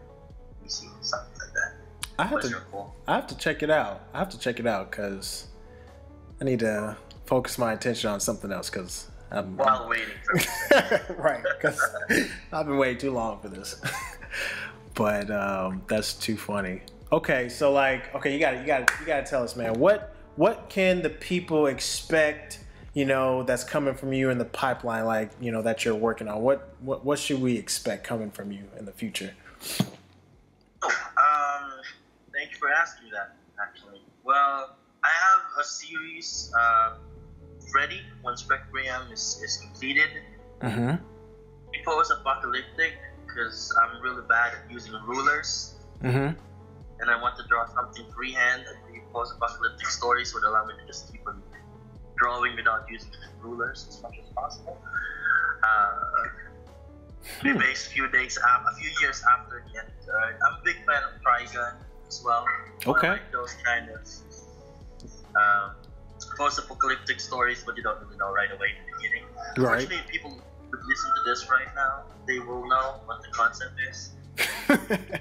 BC, 0.64 0.88
something 1.00 1.32
like 1.40 1.52
that. 1.54 1.74
I 2.18 2.26
have 2.26 2.40
to. 2.40 2.62
Cool. 2.70 2.94
I 3.06 3.14
have 3.14 3.26
to 3.28 3.36
check 3.36 3.62
it 3.62 3.70
out. 3.70 4.02
I 4.14 4.18
have 4.18 4.30
to 4.30 4.38
check 4.38 4.60
it 4.60 4.66
out 4.66 4.90
because 4.90 5.48
I 6.42 6.44
need 6.44 6.58
to 6.58 6.96
focus 7.24 7.56
my 7.56 7.72
attention 7.72 8.10
on 8.10 8.18
something 8.18 8.50
else 8.50 8.68
because 8.68 9.08
I'm 9.30 9.56
while 9.56 9.84
I'm, 9.84 9.88
waiting 9.88 11.16
right 11.16 11.40
because 11.56 11.80
I've 12.52 12.66
been 12.66 12.78
waiting 12.78 12.98
too 12.98 13.12
long 13.12 13.38
for 13.38 13.48
this. 13.48 13.80
but 14.94 15.30
um, 15.30 15.84
that's 15.86 16.14
too 16.14 16.36
funny. 16.36 16.82
Okay, 17.12 17.48
so 17.48 17.70
like, 17.70 18.12
okay, 18.16 18.34
you 18.34 18.40
got 18.40 18.58
you 18.58 18.66
got 18.66 18.90
you 18.98 19.06
got 19.06 19.24
to 19.24 19.30
tell 19.30 19.44
us, 19.44 19.54
man. 19.54 19.74
What 19.74 20.16
what 20.34 20.68
can 20.68 21.00
the 21.00 21.10
people 21.10 21.68
expect? 21.68 22.58
You 22.92 23.04
know, 23.04 23.44
that's 23.44 23.62
coming 23.62 23.94
from 23.94 24.12
you 24.12 24.30
in 24.30 24.38
the 24.38 24.44
pipeline, 24.44 25.04
like 25.04 25.30
you 25.40 25.52
know 25.52 25.62
that 25.62 25.84
you're 25.84 25.94
working 25.94 26.26
on. 26.26 26.42
What 26.42 26.74
what 26.80 27.04
what 27.04 27.20
should 27.20 27.40
we 27.40 27.56
expect 27.56 28.02
coming 28.02 28.32
from 28.32 28.50
you 28.50 28.64
in 28.76 28.84
the 28.84 28.92
future? 28.92 29.32
Um, 30.82 30.90
thank 32.34 32.50
you 32.50 32.56
for 32.58 32.68
asking 32.68 33.10
that. 33.12 33.36
Actually, 33.60 34.00
well 34.24 34.74
a 35.58 35.64
series 35.64 36.52
uh, 36.58 36.94
ready 37.74 38.02
once 38.22 38.48
Requiem 38.48 39.12
is, 39.12 39.40
is 39.42 39.58
completed. 39.58 40.10
Mm-hmm. 40.60 40.96
Post-apocalyptic 41.84 42.94
because 43.26 43.74
I'm 43.82 44.00
really 44.02 44.22
bad 44.28 44.52
at 44.54 44.70
using 44.70 44.92
rulers. 45.06 45.74
Mm-hmm. 46.02 46.38
And 47.00 47.10
I 47.10 47.20
want 47.20 47.36
to 47.38 47.44
draw 47.48 47.66
something 47.74 48.04
freehand. 48.14 48.64
And 48.68 48.94
the 48.94 49.00
post-apocalyptic 49.12 49.86
stories 49.86 50.34
would 50.34 50.44
allow 50.44 50.64
me 50.66 50.74
to 50.80 50.86
just 50.86 51.10
keep 51.10 51.26
on 51.26 51.42
drawing 52.16 52.54
without 52.54 52.86
using 52.90 53.10
rulers 53.40 53.86
as 53.88 54.02
much 54.02 54.14
as 54.22 54.28
possible. 54.34 54.78
Uh, 55.62 55.94
hmm. 57.40 57.58
based 57.58 57.88
a 57.88 57.90
few 57.90 58.08
days, 58.08 58.38
um, 58.38 58.66
a 58.66 58.74
few 58.74 58.90
years 59.00 59.22
after 59.28 59.64
the 59.72 59.80
end. 59.80 59.88
Uh, 60.08 60.46
I'm 60.46 60.60
a 60.60 60.64
big 60.64 60.76
fan 60.86 61.02
of 61.02 61.20
Trigun 61.22 61.74
as 62.06 62.22
well. 62.24 62.44
Okay. 62.86 63.10
Like 63.10 63.32
those 63.32 63.54
kind 63.64 63.88
of 63.90 64.00
um, 65.36 65.72
post-apocalyptic 66.36 67.20
stories, 67.20 67.62
but 67.64 67.76
you 67.76 67.82
don't 67.82 68.00
really 68.02 68.16
know 68.16 68.32
right 68.32 68.50
away 68.52 68.68
in 68.78 68.86
the 68.86 68.92
beginning. 68.96 69.24
Right. 69.56 69.90
If 69.90 70.08
people 70.08 70.40
would 70.70 70.80
listen 70.86 71.10
to 71.10 71.30
this 71.30 71.48
right 71.50 71.68
now, 71.74 72.02
they 72.26 72.38
will 72.38 72.66
know 72.66 73.00
what 73.06 73.22
the 73.22 73.28
concept 73.28 73.74
is. 73.88 74.10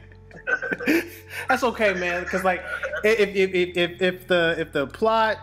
That's 1.47 1.63
okay, 1.63 1.93
man. 1.93 2.23
Because 2.23 2.43
like, 2.43 2.63
if, 3.03 3.35
if, 3.35 3.75
if, 3.75 4.01
if 4.01 4.27
the 4.27 4.55
if 4.57 4.71
the 4.71 4.87
plot 4.87 5.37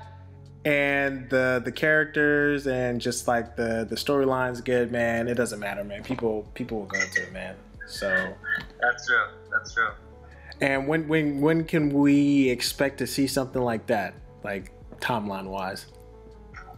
and 0.64 1.28
the 1.31 1.62
the 1.64 1.72
characters 1.72 2.66
and 2.66 3.00
just 3.00 3.28
like 3.28 3.57
the 3.57 3.87
the 3.88 3.96
storyline's 3.96 4.61
good, 4.61 4.90
man, 4.90 5.28
it 5.28 5.35
doesn't 5.35 5.61
matter, 5.61 5.85
man. 5.85 6.02
People 6.02 6.46
people 6.54 6.78
will 6.78 6.87
go 6.87 7.00
to 7.00 7.22
it, 7.22 7.33
man. 7.33 7.57
So 7.87 8.35
that's 8.81 9.07
true. 9.07 9.26
That's 9.50 9.74
true. 9.74 9.90
And 10.61 10.88
when 10.88 11.09
when 11.09 11.40
when 11.40 11.64
can 11.64 11.90
we 11.90 12.48
expect 12.48 12.98
to 12.98 13.07
see 13.07 13.26
something 13.26 13.62
like 13.62 13.87
that? 13.87 14.14
Like 14.48 14.72
timeline 15.00 15.48
wise? 15.56 15.87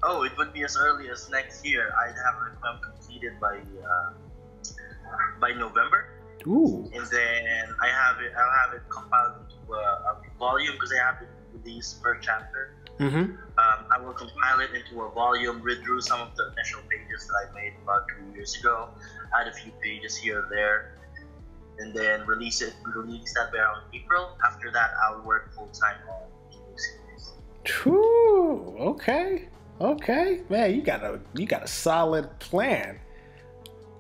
Oh, 0.03 0.25
it 0.25 0.33
would 0.39 0.53
be 0.53 0.63
as 0.65 0.77
early 0.77 1.09
as 1.11 1.31
next 1.31 1.65
year. 1.65 1.93
I'd 2.03 2.17
have 2.25 2.37
Requiem 2.45 2.77
completed 2.89 3.35
by 3.41 3.57
uh, 3.93 4.11
by 5.41 5.51
November. 5.53 6.01
Ooh. 6.47 6.91
And 6.97 7.07
then 7.17 7.65
I 7.87 7.89
have 8.01 8.17
it. 8.25 8.33
I'll 8.41 8.57
have 8.63 8.73
it 8.75 8.83
compiled 8.89 9.35
into 9.43 9.73
a, 9.75 9.85
a 10.11 10.13
volume 10.39 10.75
because 10.75 10.93
I 10.99 11.01
have 11.07 11.19
it 11.23 11.29
released 11.55 12.03
per 12.03 12.15
chapter. 12.19 12.63
Mm-hmm. 12.99 13.25
Um, 13.63 13.79
I 13.95 13.99
will 14.03 14.13
compile 14.13 14.61
it 14.61 14.71
into 14.75 15.03
a 15.03 15.11
volume, 15.13 15.63
read 15.63 15.81
through 15.85 16.03
some 16.03 16.21
of 16.21 16.35
the 16.37 16.53
initial 16.53 16.81
pages 16.93 17.27
that 17.29 17.37
I 17.43 17.55
made 17.55 17.75
about 17.83 18.03
two 18.09 18.37
years 18.37 18.57
ago, 18.61 18.89
add 19.39 19.49
a 19.49 19.53
few 19.53 19.73
pages 19.83 20.17
here 20.17 20.41
and 20.43 20.51
there, 20.53 20.79
and 21.79 21.95
then 21.95 22.27
release 22.27 22.61
it. 22.61 22.75
Release 22.95 23.33
that 23.35 23.55
around 23.55 23.83
April. 23.95 24.37
After 24.45 24.71
that, 24.73 24.91
I'll 25.03 25.23
work 25.23 25.55
full 25.55 25.69
time 25.69 26.01
on 26.09 26.29
Whew, 27.67 28.77
okay. 28.79 29.49
Okay. 29.81 30.41
Man, 30.49 30.75
you 30.75 30.83
got 30.83 31.03
a 31.03 31.21
you 31.35 31.47
got 31.47 31.63
a 31.63 31.69
solid 31.69 32.39
plan. 32.39 32.99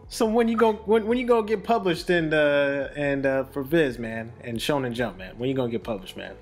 So 0.08 0.26
when 0.26 0.48
you 0.48 0.56
go 0.56 0.72
when, 0.72 1.06
when 1.06 1.18
you 1.18 1.26
go 1.26 1.42
get 1.42 1.62
published 1.62 2.10
in 2.10 2.30
the 2.30 2.92
and 2.96 3.24
uh, 3.24 3.44
for 3.44 3.62
Viz 3.62 3.98
man 3.98 4.32
and 4.42 4.58
Shonen 4.58 4.92
Jump 4.92 5.18
man, 5.18 5.38
when 5.38 5.48
you 5.48 5.54
gonna 5.54 5.70
get 5.70 5.84
published, 5.84 6.16
man? 6.16 6.34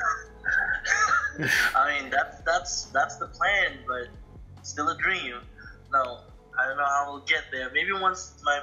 I 1.76 2.00
mean 2.00 2.10
that's 2.10 2.40
that's 2.42 2.84
that's 2.86 3.16
the 3.16 3.26
plan, 3.28 3.78
but 3.86 4.08
still 4.62 4.88
a 4.88 4.96
dream. 4.96 5.34
No, 5.92 6.20
I 6.58 6.66
don't 6.66 6.76
know 6.76 6.84
how 6.84 7.12
we'll 7.12 7.24
get 7.24 7.44
there. 7.52 7.70
Maybe 7.72 7.92
once 7.92 8.40
my 8.44 8.62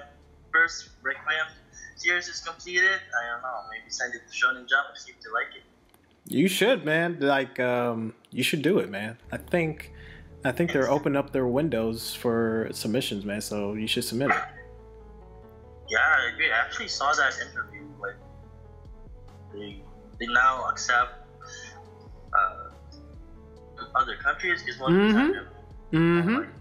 first 0.52 0.90
Requiem 1.02 1.48
series 1.96 2.28
is 2.28 2.42
completed, 2.42 3.00
I 3.00 3.32
don't 3.32 3.42
know. 3.42 3.62
Maybe 3.72 3.90
send 3.90 4.14
it 4.14 4.22
to 4.28 4.34
Shonen 4.34 4.68
Jump 4.68 4.88
and 4.90 4.98
see 4.98 5.12
if 5.12 5.22
they 5.22 5.30
like 5.32 5.56
it. 5.56 5.65
You 6.28 6.48
should, 6.48 6.86
man. 6.86 7.18
Like, 7.20 7.60
um, 7.60 8.14
you 8.32 8.44
should 8.44 8.62
do 8.62 8.80
it, 8.80 8.90
man. 8.90 9.18
I 9.32 9.38
think, 9.38 9.94
I 10.44 10.52
think 10.52 10.72
they're 10.72 10.90
opening 10.90 11.18
up 11.18 11.32
their 11.32 11.48
windows 11.48 12.16
for 12.16 12.70
submissions, 12.72 13.26
man. 13.26 13.42
So 13.42 13.74
you 13.74 13.88
should 13.88 14.04
submit 14.04 14.32
it. 14.32 14.38
Yeah, 15.90 16.00
I 16.00 16.34
agree. 16.34 16.52
I 16.52 16.58
actually 16.58 16.88
saw 16.88 17.14
that 17.14 17.34
interview. 17.40 17.88
Like, 18.02 18.16
they 19.54 19.82
they 20.20 20.28
now 20.28 20.68
accept 20.70 21.28
uh, 22.34 22.70
other 23.96 24.16
countries 24.18 24.64
is 24.68 24.80
one 24.80 24.94
mm-hmm. 24.94 25.98
mm-hmm. 25.98 26.52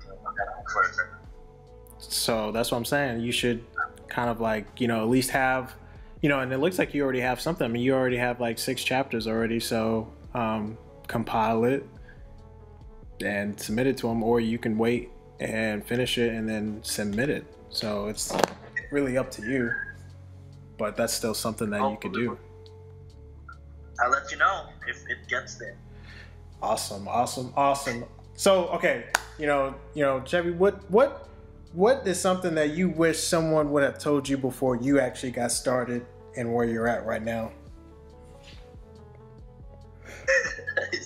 So 1.98 2.52
that's 2.52 2.70
what 2.70 2.78
I'm 2.78 2.84
saying. 2.84 3.20
You 3.20 3.32
should 3.32 3.64
kind 4.08 4.28
of 4.28 4.40
like 4.40 4.80
you 4.80 4.88
know 4.88 5.02
at 5.02 5.08
least 5.08 5.30
have 5.30 5.74
you 6.24 6.30
know, 6.30 6.40
and 6.40 6.50
it 6.54 6.56
looks 6.56 6.78
like 6.78 6.94
you 6.94 7.02
already 7.02 7.20
have 7.20 7.38
something. 7.38 7.66
I 7.66 7.68
mean, 7.68 7.82
you 7.82 7.92
already 7.92 8.16
have 8.16 8.40
like 8.40 8.58
six 8.58 8.82
chapters 8.82 9.26
already. 9.26 9.60
So 9.60 10.10
um, 10.32 10.78
compile 11.06 11.64
it 11.66 11.86
and 13.22 13.60
submit 13.60 13.86
it 13.86 13.98
to 13.98 14.06
them, 14.06 14.22
or 14.22 14.40
you 14.40 14.56
can 14.56 14.78
wait 14.78 15.10
and 15.38 15.84
finish 15.84 16.16
it 16.16 16.32
and 16.32 16.48
then 16.48 16.82
submit 16.82 17.28
it. 17.28 17.44
So 17.68 18.06
it's 18.06 18.34
really 18.90 19.18
up 19.18 19.30
to 19.32 19.42
you. 19.42 19.70
But 20.78 20.96
that's 20.96 21.12
still 21.12 21.34
something 21.34 21.68
that 21.68 21.82
you 21.82 21.98
could 22.00 22.14
do. 22.14 22.38
I'll 24.02 24.10
let 24.10 24.30
you 24.30 24.38
know 24.38 24.68
if 24.88 24.96
it 25.10 25.28
gets 25.28 25.56
there. 25.56 25.76
Awesome, 26.62 27.06
awesome, 27.06 27.52
awesome. 27.54 28.06
So 28.32 28.68
okay, 28.68 29.08
you 29.38 29.46
know, 29.46 29.74
you 29.92 30.02
know, 30.02 30.22
Chevy, 30.24 30.52
what 30.52 30.90
what 30.90 31.28
what 31.74 32.06
is 32.06 32.18
something 32.18 32.54
that 32.54 32.70
you 32.70 32.88
wish 32.88 33.18
someone 33.18 33.70
would 33.72 33.82
have 33.82 33.98
told 33.98 34.26
you 34.26 34.38
before 34.38 34.76
you 34.76 34.98
actually 34.98 35.32
got 35.32 35.52
started 35.52 36.06
and 36.36 36.52
where 36.52 36.64
you're 36.64 36.88
at 36.88 37.04
right 37.04 37.22
now? 37.22 37.52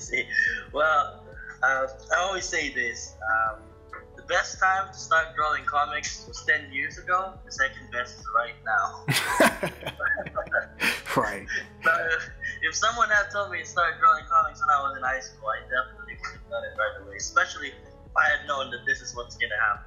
see. 0.08 0.24
Well, 0.72 1.22
uh, 1.62 1.86
I 2.14 2.20
always 2.20 2.44
say 2.44 2.72
this. 2.72 3.14
Um, 3.22 3.60
the 4.16 4.22
best 4.22 4.58
time 4.58 4.92
to 4.92 4.98
start 4.98 5.36
drawing 5.36 5.64
comics 5.64 6.24
was 6.26 6.44
10 6.44 6.72
years 6.72 6.98
ago. 6.98 7.34
The 7.44 7.52
second 7.52 7.90
best 7.92 8.18
is 8.18 8.24
right 8.34 8.54
now. 8.64 9.04
right. 11.16 11.46
So 11.84 11.90
if, 12.16 12.30
if 12.62 12.74
someone 12.74 13.08
had 13.08 13.30
told 13.30 13.50
me 13.50 13.60
to 13.60 13.66
start 13.66 13.94
drawing 14.00 14.24
comics 14.28 14.60
when 14.60 14.76
I 14.76 14.82
was 14.82 14.96
in 14.96 15.02
high 15.02 15.20
school, 15.20 15.48
I 15.48 15.60
definitely 15.62 16.16
would 16.20 16.32
have 16.32 16.50
done 16.50 16.64
it 16.64 16.78
right 16.78 17.06
away. 17.06 17.16
Especially 17.16 17.68
if 17.68 17.74
I 18.16 18.36
had 18.36 18.46
known 18.46 18.70
that 18.70 18.84
this 18.86 19.00
is 19.00 19.14
what's 19.14 19.36
gonna 19.36 19.58
happen. 19.60 19.84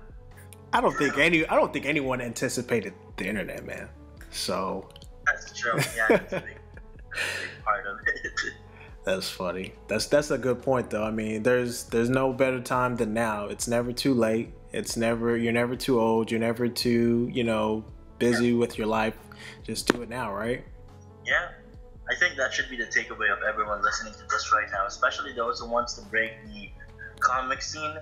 I 0.74 0.80
don't 0.80 0.98
think 0.98 1.18
any 1.18 1.46
I 1.48 1.56
don't 1.56 1.74
think 1.74 1.86
anyone 1.86 2.22
anticipated 2.22 2.94
the 3.18 3.28
internet, 3.28 3.66
man. 3.66 3.90
So 4.30 4.88
that's 5.26 5.58
true. 5.60 5.80
Yeah, 5.96 6.08
that's 6.10 6.34
a 6.34 6.40
big, 6.40 6.58
part 7.64 7.86
of 7.86 7.98
it. 8.08 8.54
That's 9.04 9.30
funny. 9.30 9.74
That's 9.88 10.06
that's 10.06 10.30
a 10.32 10.38
good 10.38 10.62
point 10.62 10.92
though. 10.92 11.04
I 11.04 11.12
mean, 11.12 11.44
there's 11.44 11.86
there's 11.86 12.10
no 12.10 12.34
better 12.34 12.60
time 12.60 12.98
than 12.98 13.14
now. 13.14 13.48
It's 13.48 13.68
never 13.68 13.92
too 13.92 14.14
late. 14.14 14.54
It's 14.72 14.96
never 14.96 15.36
you're 15.36 15.54
never 15.54 15.76
too 15.76 16.00
old. 16.00 16.30
You're 16.30 16.40
never 16.40 16.68
too, 16.68 17.30
you 17.34 17.44
know, 17.44 17.84
busy 18.20 18.50
yeah. 18.50 18.60
with 18.60 18.78
your 18.78 18.88
life. 18.88 19.18
Just 19.64 19.92
do 19.92 20.02
it 20.04 20.10
now, 20.10 20.34
right? 20.34 20.64
Yeah. 21.26 21.50
I 22.10 22.16
think 22.16 22.36
that 22.36 22.54
should 22.54 22.70
be 22.70 22.78
the 22.78 22.86
takeaway 22.86 23.32
of 23.32 23.40
everyone 23.48 23.82
listening 23.82 24.14
to 24.14 24.28
this 24.30 24.52
right 24.52 24.68
now, 24.72 24.86
especially 24.86 25.34
those 25.34 25.60
who 25.60 25.70
wants 25.70 25.94
to 25.94 26.06
break 26.06 26.32
the 26.46 26.70
comic 27.20 27.62
scene. 27.62 27.96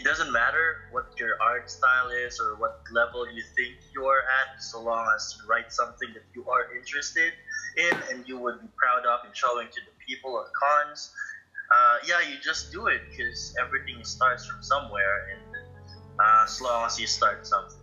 It 0.00 0.04
doesn't 0.04 0.32
matter 0.32 0.88
what 0.92 1.12
your 1.18 1.36
art 1.42 1.70
style 1.70 2.08
is 2.08 2.40
or 2.40 2.56
what 2.56 2.80
level 2.90 3.30
you 3.30 3.42
think 3.54 3.74
you're 3.92 4.22
at, 4.40 4.62
so 4.62 4.80
long 4.80 5.06
as 5.14 5.36
you 5.36 5.46
write 5.46 5.70
something 5.70 6.08
that 6.14 6.22
you 6.34 6.48
are 6.48 6.74
interested 6.74 7.34
in 7.76 7.92
and 8.10 8.26
you 8.26 8.38
would 8.38 8.62
be 8.62 8.68
proud 8.78 9.04
of 9.04 9.26
and 9.26 9.36
showing 9.36 9.66
to 9.66 9.80
the 9.84 9.92
people 10.08 10.30
or 10.30 10.46
cons. 10.58 11.12
Uh, 11.70 11.98
yeah, 12.08 12.26
you 12.26 12.40
just 12.42 12.72
do 12.72 12.86
it 12.86 13.02
because 13.10 13.54
everything 13.60 14.02
starts 14.02 14.46
from 14.46 14.62
somewhere, 14.62 15.28
and 15.34 15.56
uh, 16.18 16.44
as 16.44 16.62
long 16.62 16.86
as 16.86 16.98
you 16.98 17.06
start 17.06 17.46
something. 17.46 17.76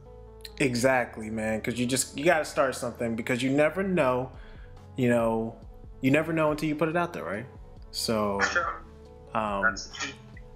Exactly, 0.60 1.30
man. 1.30 1.60
Because 1.60 1.80
you 1.80 1.86
just 1.86 2.18
you 2.18 2.26
got 2.26 2.40
to 2.40 2.46
start 2.46 2.74
something 2.74 3.16
because 3.16 3.44
you 3.44 3.52
never 3.52 3.84
know. 3.84 4.32
You 4.96 5.10
know, 5.10 5.56
you 6.02 6.10
never 6.10 6.34
know 6.34 6.50
until 6.50 6.68
you 6.68 6.74
put 6.74 6.90
it 6.90 6.98
out 6.98 7.14
there, 7.14 7.24
right? 7.24 7.46
So, 7.92 8.40
sure. 8.52 8.82
um, 9.36 9.76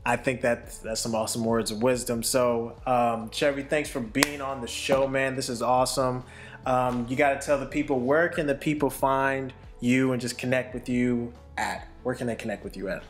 I 0.05 0.15
think 0.15 0.41
that 0.41 0.71
that's 0.83 1.01
some 1.01 1.13
awesome 1.13 1.45
words 1.45 1.69
of 1.69 1.83
wisdom. 1.83 2.23
So, 2.23 2.75
um, 2.87 3.29
Chevy, 3.29 3.61
thanks 3.61 3.89
for 3.89 3.99
being 3.99 4.41
on 4.41 4.61
the 4.61 4.67
show, 4.67 5.07
man. 5.07 5.35
This 5.35 5.47
is 5.47 5.61
awesome. 5.61 6.23
Um, 6.65 7.05
you 7.07 7.15
got 7.15 7.39
to 7.39 7.45
tell 7.45 7.59
the 7.59 7.67
people 7.67 7.99
where 7.99 8.27
can 8.27 8.47
the 8.47 8.55
people 8.55 8.89
find 8.89 9.53
you 9.79 10.11
and 10.11 10.19
just 10.19 10.39
connect 10.39 10.73
with 10.73 10.89
you 10.89 11.33
at? 11.57 11.87
Where 12.01 12.15
can 12.15 12.27
they 12.27 12.35
connect 12.35 12.63
with 12.63 12.75
you 12.75 12.89
at? 12.89 13.03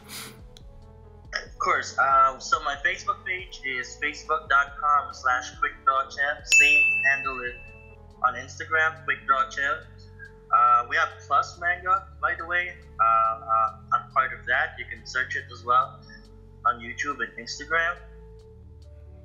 Of 1.33 1.57
course. 1.59 1.97
Uh, 1.97 2.37
so 2.39 2.61
my 2.63 2.75
Facebook 2.85 3.25
page 3.25 3.61
is 3.65 3.97
facebook.com 4.03 5.13
slash 5.13 5.51
quickdrawchev. 5.53 6.45
Same 6.45 6.83
handle 7.09 7.39
it 7.41 7.55
on 8.25 8.33
Instagram, 8.35 9.05
quickdrawchev. 9.05 9.83
Uh, 10.53 10.85
we 10.89 10.97
have 10.97 11.07
Plus 11.25 11.57
Manga, 11.61 12.07
by 12.21 12.35
the 12.37 12.45
way. 12.45 12.73
Uh, 12.99 13.03
uh, 13.03 13.77
I'm 13.93 14.11
part 14.11 14.33
of 14.37 14.45
that. 14.47 14.75
You 14.77 14.83
can 14.91 15.05
search 15.05 15.37
it 15.37 15.45
as 15.53 15.63
well 15.63 16.01
on 16.65 16.79
YouTube 16.79 17.17
and 17.19 17.31
Instagram. 17.39 17.95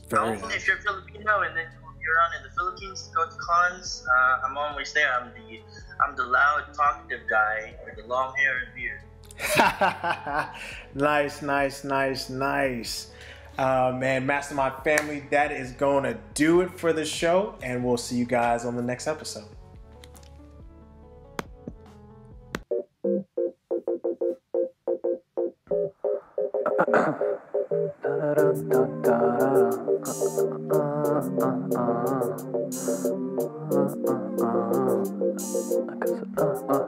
Very 0.09 0.39
nice. 0.39 0.55
If 0.55 0.67
you're 0.67 0.77
Filipino 0.79 1.41
and 1.41 1.57
then 1.57 1.67
you're 2.01 2.21
on 2.21 2.37
in 2.37 2.43
the 2.45 2.55
Philippines, 2.57 3.11
go 3.15 3.25
to 3.25 3.37
cons. 3.37 4.05
Uh, 4.09 4.47
I'm 4.47 4.57
always 4.57 4.93
there. 4.93 5.13
I'm 5.13 5.33
the 5.35 5.61
I'm 6.05 6.15
the 6.17 6.25
loud, 6.25 6.73
talkative 6.75 7.29
guy 7.29 7.75
with 7.85 7.97
the 7.97 8.07
long 8.07 8.35
hair 8.37 8.63
and 8.65 8.75
beard. 8.75 9.01
nice, 10.95 11.43
nice, 11.43 11.85
nice, 11.85 12.31
nice. 12.31 13.11
Uh, 13.59 13.97
man, 13.99 14.27
Mastermind 14.27 14.75
family, 14.85 15.25
that 15.31 15.51
is 15.51 15.73
going 15.73 16.05
to 16.05 16.19
do 16.35 16.61
it 16.61 16.79
for 16.79 16.93
the 16.93 17.05
show, 17.05 17.57
and 17.63 17.85
we'll 17.85 17.97
see 17.97 18.17
you 18.17 18.27
guys 18.27 18.65
on 18.65 18.77
the 18.77 18.83
next 18.83 19.07
episode. 19.07 19.56
Cause 28.27 28.65
uh, 36.69 36.73
uh. 36.73 36.86